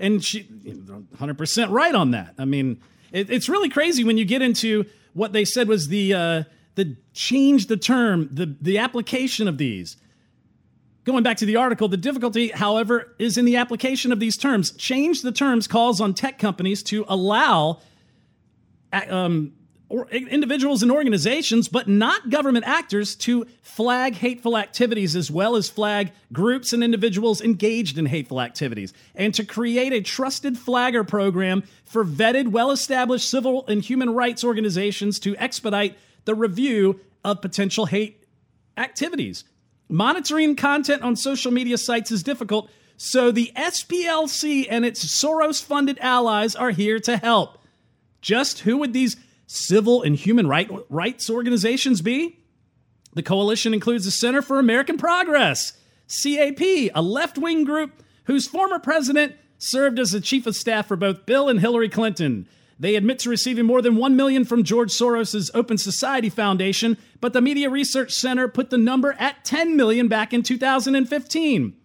[0.02, 2.34] and she 100% right on that.
[2.38, 6.14] I mean, it, it's really crazy when you get into what they said was the
[6.14, 6.44] uh,
[6.76, 9.98] the change the term, the the application of these.
[11.04, 14.72] Going back to the article, the difficulty, however, is in the application of these terms.
[14.72, 17.80] Change the terms calls on tech companies to allow
[18.94, 19.54] um,
[20.12, 26.12] individuals and organizations, but not government actors, to flag hateful activities as well as flag
[26.32, 32.06] groups and individuals engaged in hateful activities, and to create a trusted flagger program for
[32.06, 38.24] vetted, well established civil and human rights organizations to expedite the review of potential hate
[38.78, 39.44] activities.
[39.92, 46.00] Monitoring content on social media sites is difficult, so the SPLC and its Soros funded
[46.00, 47.58] allies are here to help.
[48.22, 52.40] Just who would these civil and human right, rights organizations be?
[53.16, 55.74] The coalition includes the Center for American Progress,
[56.08, 60.96] CAP, a left wing group whose former president served as the chief of staff for
[60.96, 62.48] both Bill and Hillary Clinton.
[62.82, 67.32] They admit to receiving more than 1 million from George Soros' Open Society Foundation, but
[67.32, 71.76] the Media Research Center put the number at 10 million back in 2015.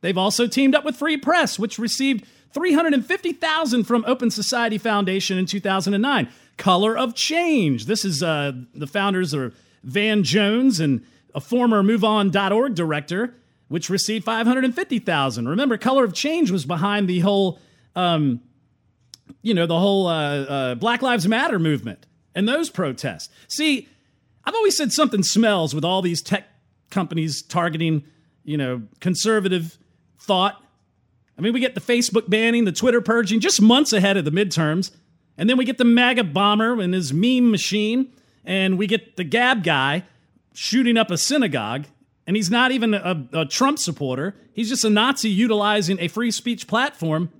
[0.00, 5.46] They've also teamed up with Free Press, which received 350,000 from Open Society Foundation in
[5.46, 6.28] 2009.
[6.56, 7.86] Color of Change.
[7.86, 9.52] This is uh, the founders are
[9.84, 13.34] Van Jones and a former MoveOn.org director,
[13.68, 15.48] which received 550,000.
[15.48, 17.60] Remember, Color of Change was behind the whole,
[17.94, 18.40] um,
[19.42, 23.28] you know, the whole uh, uh, Black Lives Matter movement and those protests.
[23.48, 23.88] See,
[24.44, 26.44] I've always said something smells with all these tech
[26.90, 28.04] companies targeting,
[28.44, 29.78] you know, conservative
[30.20, 30.62] thought.
[31.36, 34.30] I mean, we get the Facebook banning, the Twitter purging just months ahead of the
[34.30, 34.90] midterms.
[35.36, 38.12] And then we get the MAGA bomber and his meme machine,
[38.44, 40.04] and we get the Gab guy
[40.52, 41.86] shooting up a synagogue.
[42.26, 44.34] And he's not even a, a Trump supporter.
[44.52, 47.30] He's just a Nazi utilizing a free speech platform.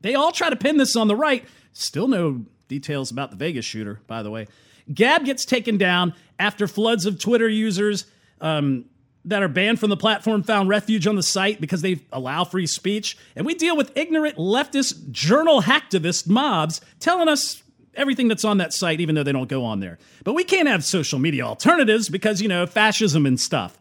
[0.00, 1.44] They all try to pin this on the right.
[1.72, 4.46] Still no details about the Vegas shooter, by the way.
[4.92, 8.06] Gab gets taken down after floods of Twitter users
[8.40, 8.84] um,
[9.24, 12.66] that are banned from the platform found refuge on the site because they allow free
[12.66, 13.18] speech.
[13.34, 17.62] And we deal with ignorant leftist journal hacktivist mobs telling us
[17.94, 19.98] everything that's on that site, even though they don't go on there.
[20.22, 23.78] But we can't have social media alternatives because, you know, fascism and stuff.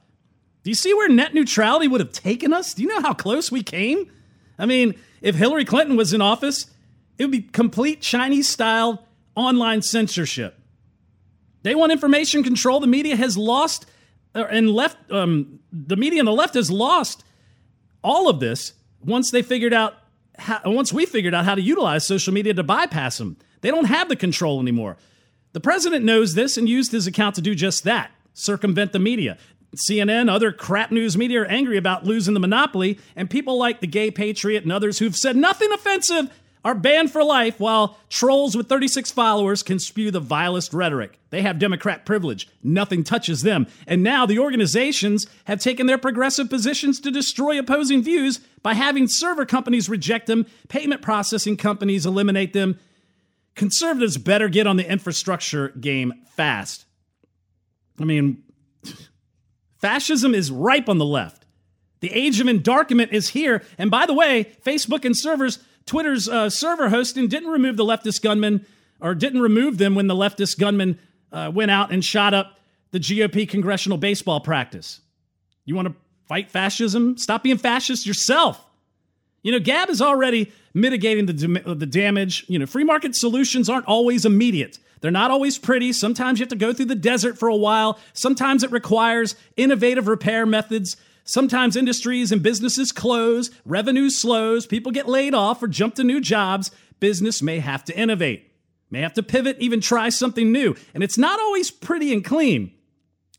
[0.64, 2.74] Do you see where net neutrality would have taken us?
[2.74, 4.12] Do you know how close we came?
[4.58, 6.68] I mean, if Hillary Clinton was in office,
[7.18, 10.58] it would be complete Chinese style online censorship.
[11.64, 12.80] They want information control.
[12.80, 13.88] The media has lost
[14.36, 17.24] and left um, the media and the left has lost
[18.04, 19.96] all of this once they figured out
[20.38, 23.36] how, once we figured out how to utilize social media to bypass them.
[23.62, 24.96] They don't have the control anymore.
[25.54, 29.40] The president knows this and used his account to do just that circumvent the media.
[29.78, 33.88] CNN, other crap news media are angry about losing the monopoly, and people like the
[33.88, 36.30] Gay Patriot and others who've said nothing offensive
[36.66, 41.20] are banned for life while trolls with 36 followers can spew the vilest rhetoric.
[41.30, 42.50] They have Democrat privilege.
[42.64, 43.68] Nothing touches them.
[43.86, 49.08] And now the organizations have taken their progressive positions to destroy opposing views by having
[49.08, 52.80] server companies reject them, payment processing companies eliminate them.
[53.54, 56.86] Conservatives better get on the infrastructure game fast.
[58.02, 58.44] I mean,
[59.86, 61.46] fascism is ripe on the left.
[62.00, 63.62] The age of endarkment is here.
[63.78, 68.24] And by the way, Facebook and servers Twitter's uh, server hosting didn't remove the leftist
[68.24, 68.66] gunmen
[69.00, 70.98] or didn't remove them when the leftist gunmen
[71.32, 75.02] uh, went out and shot up the GOP congressional baseball practice.
[75.66, 75.96] You want to
[76.28, 77.18] fight fascism?
[77.20, 78.66] Stop being fascist yourself.
[79.44, 82.46] You know, Gab is already mitigating the, the damage.
[82.48, 84.80] You know, free market solutions aren't always immediate.
[85.02, 85.94] They're not always pretty.
[85.94, 88.00] Sometimes you have to go through the desert for a while.
[88.14, 90.98] Sometimes it requires innovative repair methods.
[91.24, 96.22] Sometimes industries and businesses close, revenue slows, people get laid off or jump to new
[96.22, 96.70] jobs.
[97.00, 98.52] Business may have to innovate,
[98.92, 100.76] may have to pivot, even try something new.
[100.94, 102.72] And it's not always pretty and clean.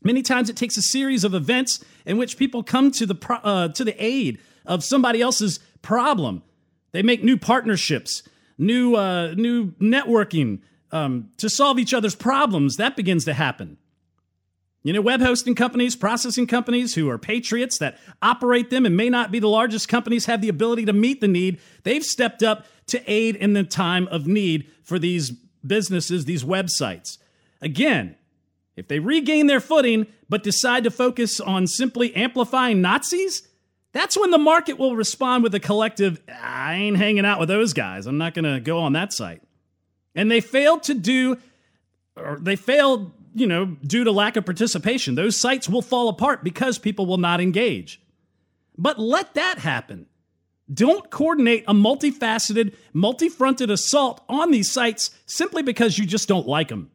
[0.03, 3.69] Many times it takes a series of events in which people come to the, uh,
[3.69, 6.43] to the aid of somebody else's problem.
[6.91, 8.23] They make new partnerships,
[8.57, 10.59] new, uh, new networking
[10.91, 12.77] um, to solve each other's problems.
[12.77, 13.77] That begins to happen.
[14.83, 19.09] You know, web hosting companies, processing companies who are patriots that operate them and may
[19.09, 21.59] not be the largest companies have the ability to meet the need.
[21.83, 25.31] They've stepped up to aid in the time of need for these
[25.65, 27.17] businesses, these websites.
[27.61, 28.15] Again,
[28.77, 33.45] if they regain their footing but decide to focus on simply amplifying Nazis,
[33.91, 37.73] that's when the market will respond with a collective, I ain't hanging out with those
[37.73, 38.05] guys.
[38.05, 39.41] I'm not going to go on that site.
[40.17, 41.37] And they failed to do,
[42.17, 45.13] or they failed you know, due to lack of participation.
[45.13, 48.01] Those sites will fall apart because people will not engage.
[48.77, 50.07] But let that happen.
[50.73, 56.69] Don't coordinate a multifaceted, multi-fronted assault on these sites simply because you just don't like
[56.69, 56.89] them.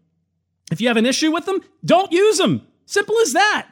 [0.73, 2.67] If you have an issue with them, don't use them.
[2.87, 3.69] Simple as that.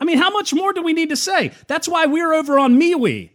[0.00, 1.52] I mean, how much more do we need to say?
[1.68, 3.30] That's why we're over on MeWe.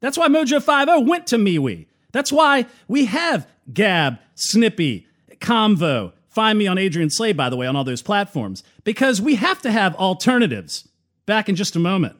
[0.00, 1.86] That's why Mojo 50 went to MeWe.
[2.16, 6.14] That's why we have Gab, Snippy, convo.
[6.30, 9.60] Find me on Adrian Slade, by the way, on all those platforms, because we have
[9.60, 10.88] to have alternatives.
[11.26, 12.16] Back in just a moment.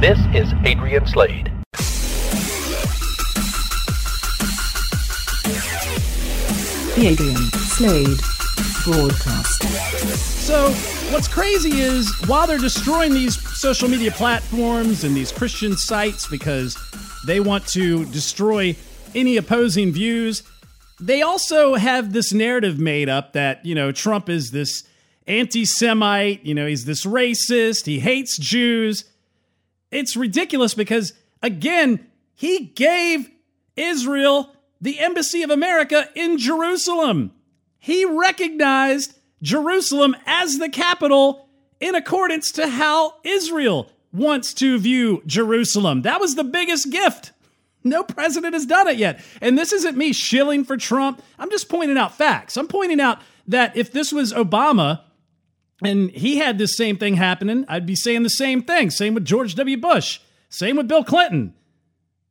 [0.00, 1.50] This is Adrian Slade.
[6.94, 8.18] The Adrian Slade
[8.84, 9.62] Broadcast.
[10.44, 10.70] So,
[11.10, 16.76] what's crazy is while they're destroying these social media platforms and these Christian sites because
[17.26, 18.76] they want to destroy
[19.14, 20.42] any opposing views,
[21.00, 24.84] they also have this narrative made up that, you know, Trump is this
[25.26, 29.04] anti Semite, you know, he's this racist, he hates Jews.
[29.90, 31.12] It's ridiculous because,
[31.42, 33.30] again, he gave
[33.76, 37.32] Israel the Embassy of America in Jerusalem.
[37.78, 41.48] He recognized Jerusalem as the capital
[41.80, 46.02] in accordance to how Israel wants to view Jerusalem.
[46.02, 47.32] That was the biggest gift.
[47.82, 49.20] No president has done it yet.
[49.42, 51.22] And this isn't me shilling for Trump.
[51.38, 52.56] I'm just pointing out facts.
[52.56, 55.02] I'm pointing out that if this was Obama
[55.82, 58.90] and he had this same thing happening, I'd be saying the same thing.
[58.90, 59.76] Same with George W.
[59.76, 60.20] Bush.
[60.48, 61.52] Same with Bill Clinton.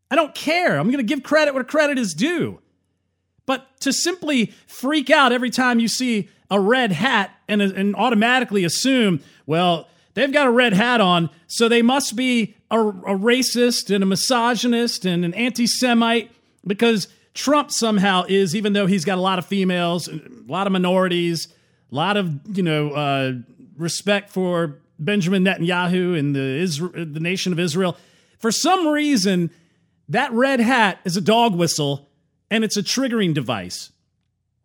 [0.09, 0.79] I don't care.
[0.79, 2.59] I'm going to give credit where credit is due.
[3.45, 8.63] But to simply freak out every time you see a red hat and, and automatically
[8.63, 13.93] assume, well, they've got a red hat on, so they must be a, a racist
[13.93, 16.31] and a misogynist and an anti Semite
[16.65, 20.73] because Trump somehow is, even though he's got a lot of females, a lot of
[20.73, 21.47] minorities,
[21.91, 23.33] a lot of, you know, uh,
[23.77, 27.97] respect for Benjamin Netanyahu and the, Israel, the nation of Israel.
[28.39, 29.49] For some reason,
[30.09, 32.09] that red hat is a dog whistle
[32.51, 33.91] and it's a triggering device.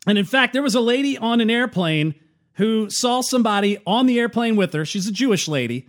[0.06, 2.14] And in fact, there was a lady on an airplane
[2.58, 4.84] who saw somebody on the airplane with her.
[4.84, 5.88] She's a Jewish lady.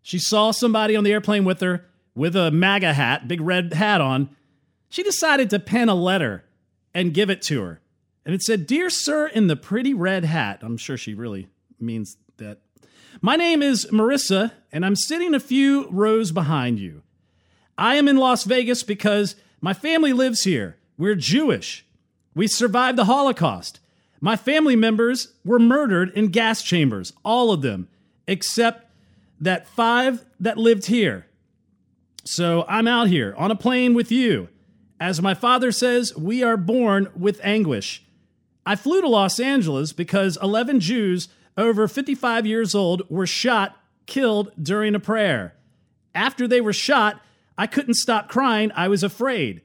[0.00, 4.00] She saw somebody on the airplane with her with a MAGA hat, big red hat
[4.00, 4.30] on.
[4.88, 6.44] She decided to pen a letter
[6.94, 7.80] and give it to her.
[8.24, 10.60] And it said, Dear Sir in the pretty red hat.
[10.62, 11.48] I'm sure she really
[11.78, 12.60] means that.
[13.20, 17.02] My name is Marissa, and I'm sitting a few rows behind you.
[17.76, 20.78] I am in Las Vegas because my family lives here.
[20.96, 21.84] We're Jewish.
[22.34, 23.80] We survived the Holocaust.
[24.20, 27.88] My family members were murdered in gas chambers, all of them,
[28.26, 28.90] except
[29.40, 31.26] that five that lived here.
[32.24, 34.48] So I'm out here on a plane with you.
[34.98, 38.02] As my father says, we are born with anguish.
[38.64, 44.50] I flew to Los Angeles because 11 Jews over 55 years old were shot, killed
[44.60, 45.54] during a prayer.
[46.14, 47.20] After they were shot,
[47.58, 48.72] I couldn't stop crying.
[48.74, 49.62] I was afraid.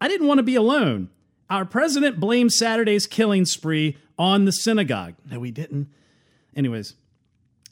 [0.00, 1.10] I didn't want to be alone.
[1.50, 5.14] Our president blamed Saturday's killing spree on the synagogue.
[5.30, 5.88] No, we didn't.
[6.56, 6.94] Anyways,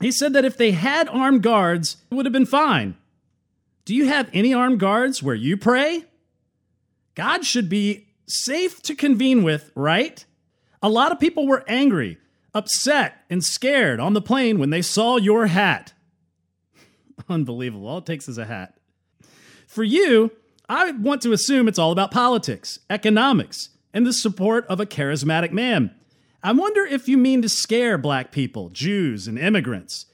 [0.00, 2.96] he said that if they had armed guards, it would have been fine.
[3.84, 6.04] Do you have any armed guards where you pray?
[7.14, 10.24] God should be safe to convene with, right?
[10.82, 12.18] A lot of people were angry,
[12.54, 15.92] upset, and scared on the plane when they saw your hat.
[17.28, 17.88] Unbelievable.
[17.88, 18.76] All it takes is a hat.
[19.66, 20.32] For you,
[20.68, 25.52] I want to assume it's all about politics, economics, and the support of a charismatic
[25.52, 25.94] man.
[26.42, 30.06] I wonder if you mean to scare black people, Jews, and immigrants.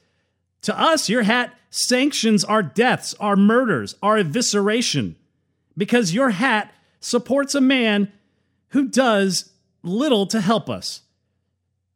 [0.63, 5.15] To us, your hat sanctions our deaths, our murders, our evisceration,
[5.77, 8.11] because your hat supports a man
[8.69, 11.01] who does little to help us.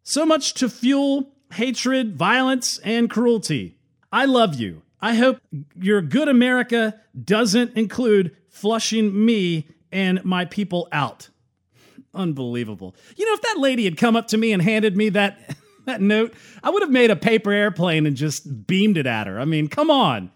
[0.04, 3.78] So much to fuel hatred, violence, and cruelty.
[4.12, 4.82] I love you.
[5.02, 5.40] I hope
[5.80, 11.30] your good America doesn't include flushing me and my people out.
[12.14, 12.96] Unbelievable.
[13.18, 16.00] You know, if that lady had come up to me and handed me that that
[16.00, 16.34] note,
[16.64, 19.40] I would have made a paper airplane and just beamed it at her.
[19.40, 20.32] I mean, come on.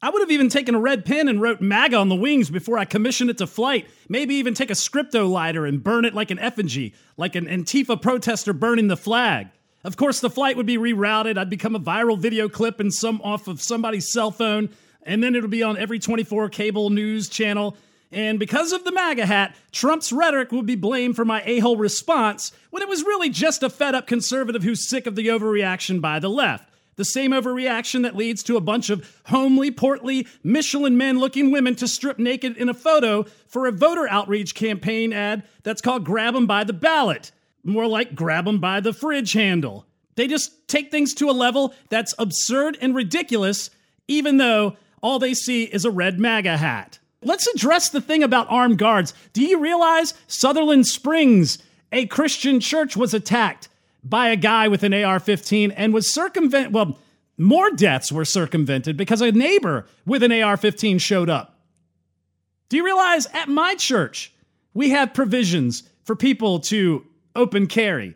[0.00, 2.78] I would have even taken a red pen and wrote MAGA on the wings before
[2.78, 3.88] I commissioned it to flight.
[4.08, 8.00] Maybe even take a scripto lighter and burn it like an effigy, like an Antifa
[8.00, 9.48] protester burning the flag.
[9.84, 11.38] Of course, the flight would be rerouted.
[11.38, 14.68] I'd become a viral video clip and some off of somebody's cell phone,
[15.06, 17.76] and then it'll be on every 24 cable news channel.
[18.12, 21.78] And because of the MAGA hat, Trump's rhetoric would be blamed for my a hole
[21.78, 26.00] response when it was really just a fed up conservative who's sick of the overreaction
[26.00, 26.68] by the left.
[26.96, 31.74] The same overreaction that leads to a bunch of homely, portly, Michelin men looking women
[31.76, 36.34] to strip naked in a photo for a voter outreach campaign ad that's called Grab
[36.34, 37.32] 'em by the Ballot
[37.66, 39.86] more like grab them by the fridge handle.
[40.14, 43.70] They just take things to a level that's absurd and ridiculous,
[44.08, 46.98] even though all they see is a red MAGA hat.
[47.22, 49.14] Let's address the thing about armed guards.
[49.32, 51.58] Do you realize Sutherland Springs,
[51.92, 53.68] a Christian church, was attacked
[54.04, 56.72] by a guy with an AR 15 and was circumvented?
[56.72, 56.98] Well,
[57.38, 61.58] more deaths were circumvented because a neighbor with an AR 15 showed up.
[62.68, 64.32] Do you realize at my church,
[64.74, 68.14] we have provisions for people to open carry.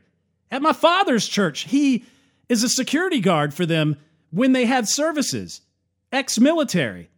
[0.50, 2.04] At my father's church, he
[2.48, 3.96] is a security guard for them
[4.30, 5.60] when they have services.
[6.12, 7.10] Ex-military.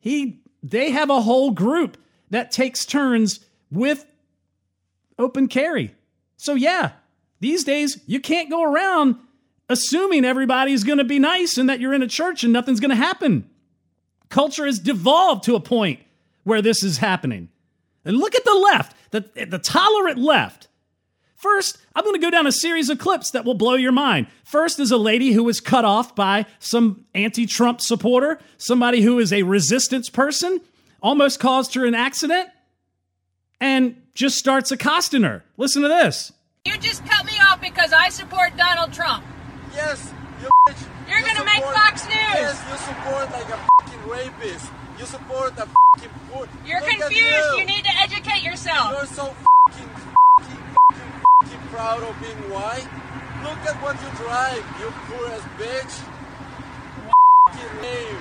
[0.00, 1.96] He they have a whole group
[2.30, 3.40] that takes turns
[3.70, 4.06] with
[5.18, 5.94] open carry.
[6.36, 6.92] So yeah,
[7.40, 9.16] these days you can't go around
[9.68, 12.90] assuming everybody's going to be nice and that you're in a church and nothing's going
[12.90, 13.48] to happen.
[14.28, 16.00] Culture has devolved to a point
[16.42, 17.48] where this is happening.
[18.04, 20.68] And look at the left, the, the tolerant left.
[21.36, 24.26] First, I'm going to go down a series of clips that will blow your mind.
[24.44, 29.18] First is a lady who was cut off by some anti Trump supporter, somebody who
[29.20, 30.60] is a resistance person,
[31.02, 32.48] almost caused her an accident,
[33.60, 35.44] and just starts accosting her.
[35.56, 36.32] Listen to this.
[36.64, 39.24] You just cut me off because I support Donald Trump.
[39.74, 40.76] Yes, you bitch.
[41.08, 42.14] You're You gonna make support- Fox News.
[42.14, 44.70] Yes, you support like a fucking rapist.
[44.98, 46.48] You support a fucking poor.
[46.66, 47.20] You're Look confused.
[47.22, 47.58] You.
[47.58, 48.92] You need to educate yourself.
[48.92, 49.34] You're so
[49.68, 50.56] fucking, fucking,
[50.88, 52.86] fucking, fucking proud of being white.
[53.42, 55.94] Look at what you drive, you poor ass bitch.
[57.82, 58.16] Lame.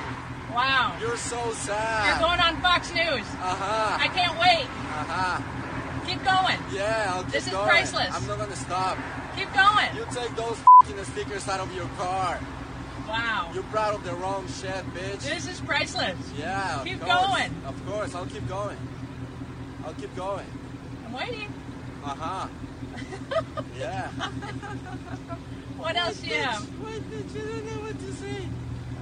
[0.53, 0.97] Wow.
[0.99, 2.19] You're so sad.
[2.19, 3.25] You're going on Fox News.
[3.41, 3.97] Uh huh.
[4.01, 4.65] I can't wait.
[4.65, 6.05] Uh huh.
[6.05, 6.57] Keep going.
[6.73, 7.67] Yeah, I'll keep This is going.
[7.69, 8.09] priceless.
[8.13, 8.97] I'm not gonna stop.
[9.37, 9.89] Keep going.
[9.95, 12.39] You take those fucking stickers out of your car.
[13.07, 13.49] Wow.
[13.53, 15.21] You're proud of the wrong shit, bitch.
[15.21, 16.17] This is priceless.
[16.37, 17.27] Yeah, of Keep course.
[17.27, 17.51] going.
[17.65, 18.77] Of course, I'll keep going.
[19.85, 20.45] I'll keep going.
[21.05, 21.53] I'm waiting.
[22.03, 22.47] Uh huh.
[23.79, 24.09] Yeah.
[25.83, 26.79] What else do you have?
[26.85, 28.47] Wait, bitch, you don't know what to say.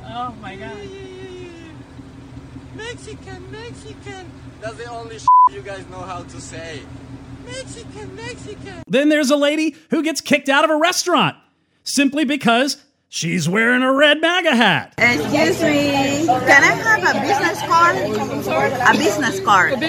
[0.03, 0.77] Oh my god.
[0.77, 2.75] yeah, yeah, yeah, yeah.
[2.75, 4.31] Mexican, Mexican.
[4.61, 5.19] That's the only
[5.51, 6.81] you guys know how to say.
[7.45, 8.83] Mexican, Mexican.
[8.87, 11.35] Then there's a lady who gets kicked out of a restaurant
[11.83, 14.93] simply because she's wearing a red MAGA hat.
[14.97, 17.97] Excuse me, can I have a business card?
[17.97, 19.79] A business card.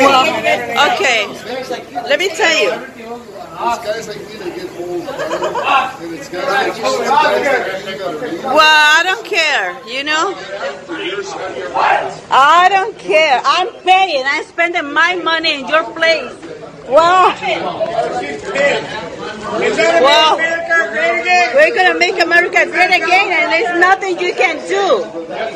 [0.00, 0.26] Well,
[0.92, 1.26] okay,
[2.02, 2.70] let me tell you.
[3.50, 8.42] guys like me that get old, and it's guys like you that you gotta read.
[8.42, 10.34] Well, I don't care, you know?
[12.32, 13.40] I don't care.
[13.44, 14.24] I'm paying.
[14.26, 16.49] I'm spending my money in your place.
[16.88, 17.36] Well,
[20.02, 20.36] well,
[21.54, 25.04] we're gonna make America great again, and there's nothing you can do.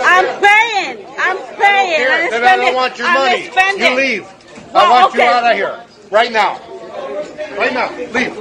[0.02, 1.06] I'm paying.
[1.18, 2.06] I'm paying.
[2.08, 3.50] I'm Then I don't want your I'm money.
[3.50, 3.90] spending.
[3.92, 4.26] You leave.
[4.72, 5.24] Well, I want okay.
[5.24, 5.84] you out of here.
[6.10, 6.58] Right now.
[7.58, 7.90] Right now.
[7.96, 8.12] Leave.
[8.14, 8.36] Leave.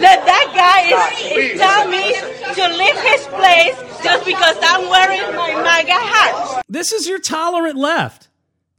[0.00, 2.14] Let that guy is, is telling me
[2.54, 6.62] to leave his place just because I'm wearing my MAGA hat.
[6.68, 8.27] This is your tolerant left.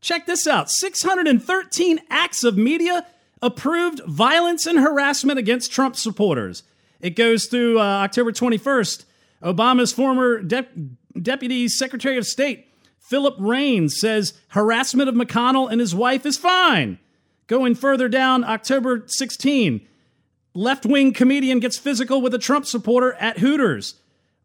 [0.02, 3.06] Check this out 613 acts of media
[3.41, 6.64] approved violence and harassment against Trump supporters.
[7.02, 9.06] It goes through uh, October 21st.
[9.43, 10.72] Obama's former dep-
[11.22, 12.68] Deputy Secretary of State,
[13.00, 17.00] Philip Reines, says harassment of McConnell and his wife is fine.
[17.47, 19.82] Going further down, October 16,
[20.54, 23.95] left wing comedian gets physical with a Trump supporter at Hooters.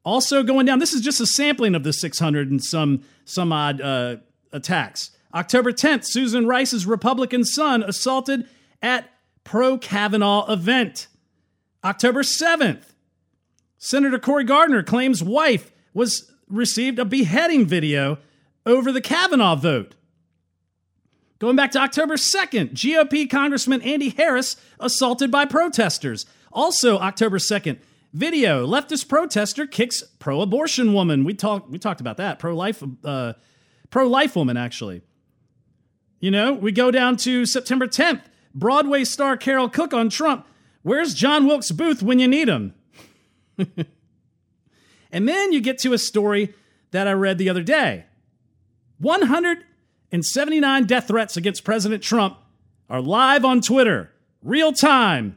[0.05, 3.81] Also going down, this is just a sampling of the 600 and some some odd
[3.81, 4.17] uh,
[4.53, 5.11] attacks.
[5.35, 8.49] October 10th, Susan Rice's Republican son assaulted
[8.81, 9.11] at
[9.43, 11.09] pro Kavanaugh event.
[11.83, 12.95] October 7th,
[13.77, 18.19] Senator Cory Gardner claims wife was received a beheading video
[18.65, 19.95] over the Kavanaugh vote.
[21.41, 26.25] Going back to October 2nd, GOP Congressman Andy Harris assaulted by protesters.
[26.53, 27.79] Also, October 2nd,
[28.13, 31.25] video leftist protester kicks pro-abortion woman.
[31.25, 33.35] We talked we talked about that pro-life uh,
[33.91, 35.03] pro-life woman actually.
[36.21, 38.23] You know, we go down to September 10th.
[38.55, 40.47] Broadway star Carole Cook on Trump.
[40.83, 42.75] Where's John Wilkes Booth when you need him?
[45.11, 46.55] and then you get to a story
[46.93, 48.05] that I read the other day.
[48.99, 52.39] 179 death threats against President Trump
[52.89, 54.13] are live on Twitter,
[54.43, 55.37] real time.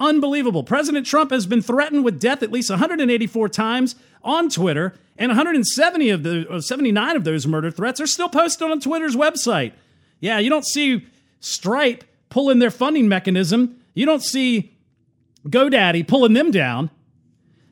[0.00, 0.64] Unbelievable.
[0.64, 3.94] President Trump has been threatened with death at least 184 times
[4.24, 8.70] on Twitter, and 170 of the uh, 79 of those murder threats are still posted
[8.70, 9.72] on Twitter's website.
[10.20, 11.06] Yeah, you don't see
[11.40, 13.80] Stripe pulling their funding mechanism.
[13.94, 14.76] You don't see
[15.46, 16.90] GoDaddy pulling them down.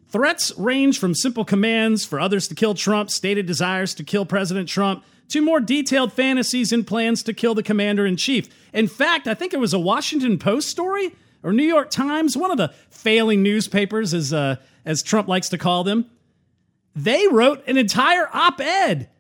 [0.09, 4.69] Threats range from simple commands for others to kill Trump, stated desires to kill President
[4.69, 8.49] Trump, to more detailed fantasies and plans to kill the commander in chief.
[8.73, 12.51] In fact, I think it was a Washington Post story or New York Times, one
[12.51, 16.07] of the failing newspapers, as, uh, as Trump likes to call them.
[16.97, 19.11] They wrote an entire op ed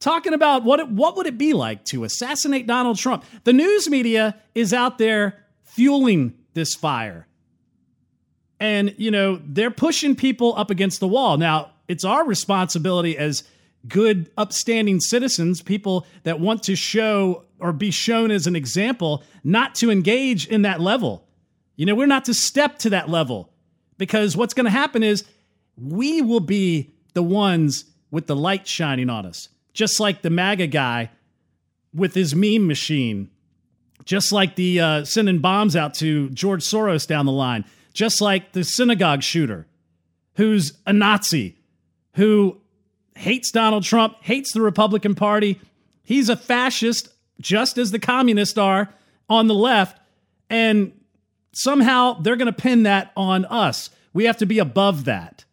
[0.00, 3.24] talking about what, it, what would it be like to assassinate Donald Trump.
[3.44, 7.26] The news media is out there fueling this fire
[8.58, 13.44] and you know they're pushing people up against the wall now it's our responsibility as
[13.88, 19.74] good, upstanding citizens, people that want to show or be shown as an example, not
[19.76, 21.26] to engage in that level.
[21.76, 23.52] You know, we're not to step to that level
[23.98, 25.24] because what's going to happen is
[25.76, 30.68] we will be the ones with the light shining on us, just like the MAGA
[30.68, 31.10] guy
[31.94, 33.30] with his meme machine,
[34.04, 38.52] just like the uh, sending bombs out to George Soros down the line, just like
[38.52, 39.66] the synagogue shooter
[40.36, 41.56] who's a Nazi,
[42.14, 42.58] who
[43.16, 45.60] hates Donald Trump, hates the Republican Party.
[46.02, 47.08] He's a fascist,
[47.38, 48.88] just as the communists are
[49.28, 50.00] on the left.
[50.48, 50.92] And
[51.52, 53.90] somehow they're going to pin that on us.
[54.14, 55.44] We have to be above that.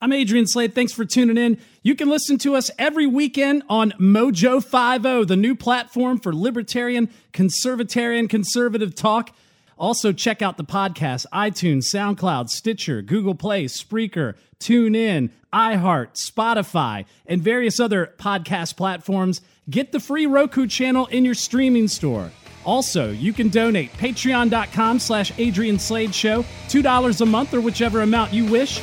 [0.00, 0.74] I'm Adrian Slade.
[0.74, 1.60] Thanks for tuning in.
[1.84, 7.10] You can listen to us every weekend on Mojo 50, the new platform for libertarian,
[7.32, 9.34] conservatarian, conservative talk.
[9.76, 17.42] Also, check out the podcast iTunes, SoundCloud, Stitcher, Google Play, Spreaker, TuneIn, iHeart, Spotify, and
[17.42, 19.40] various other podcast platforms.
[19.68, 22.30] Get the free Roku channel in your streaming store.
[22.64, 28.32] Also, you can donate patreon.com slash Adrian Slade Show, $2 a month or whichever amount
[28.32, 28.80] you wish.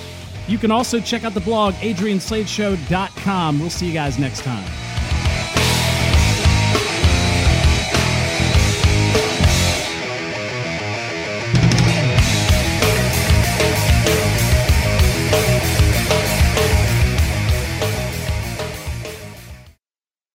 [0.49, 3.59] You can also check out the blog, adriansladeshow.com.
[3.59, 4.88] We'll see you guys next time.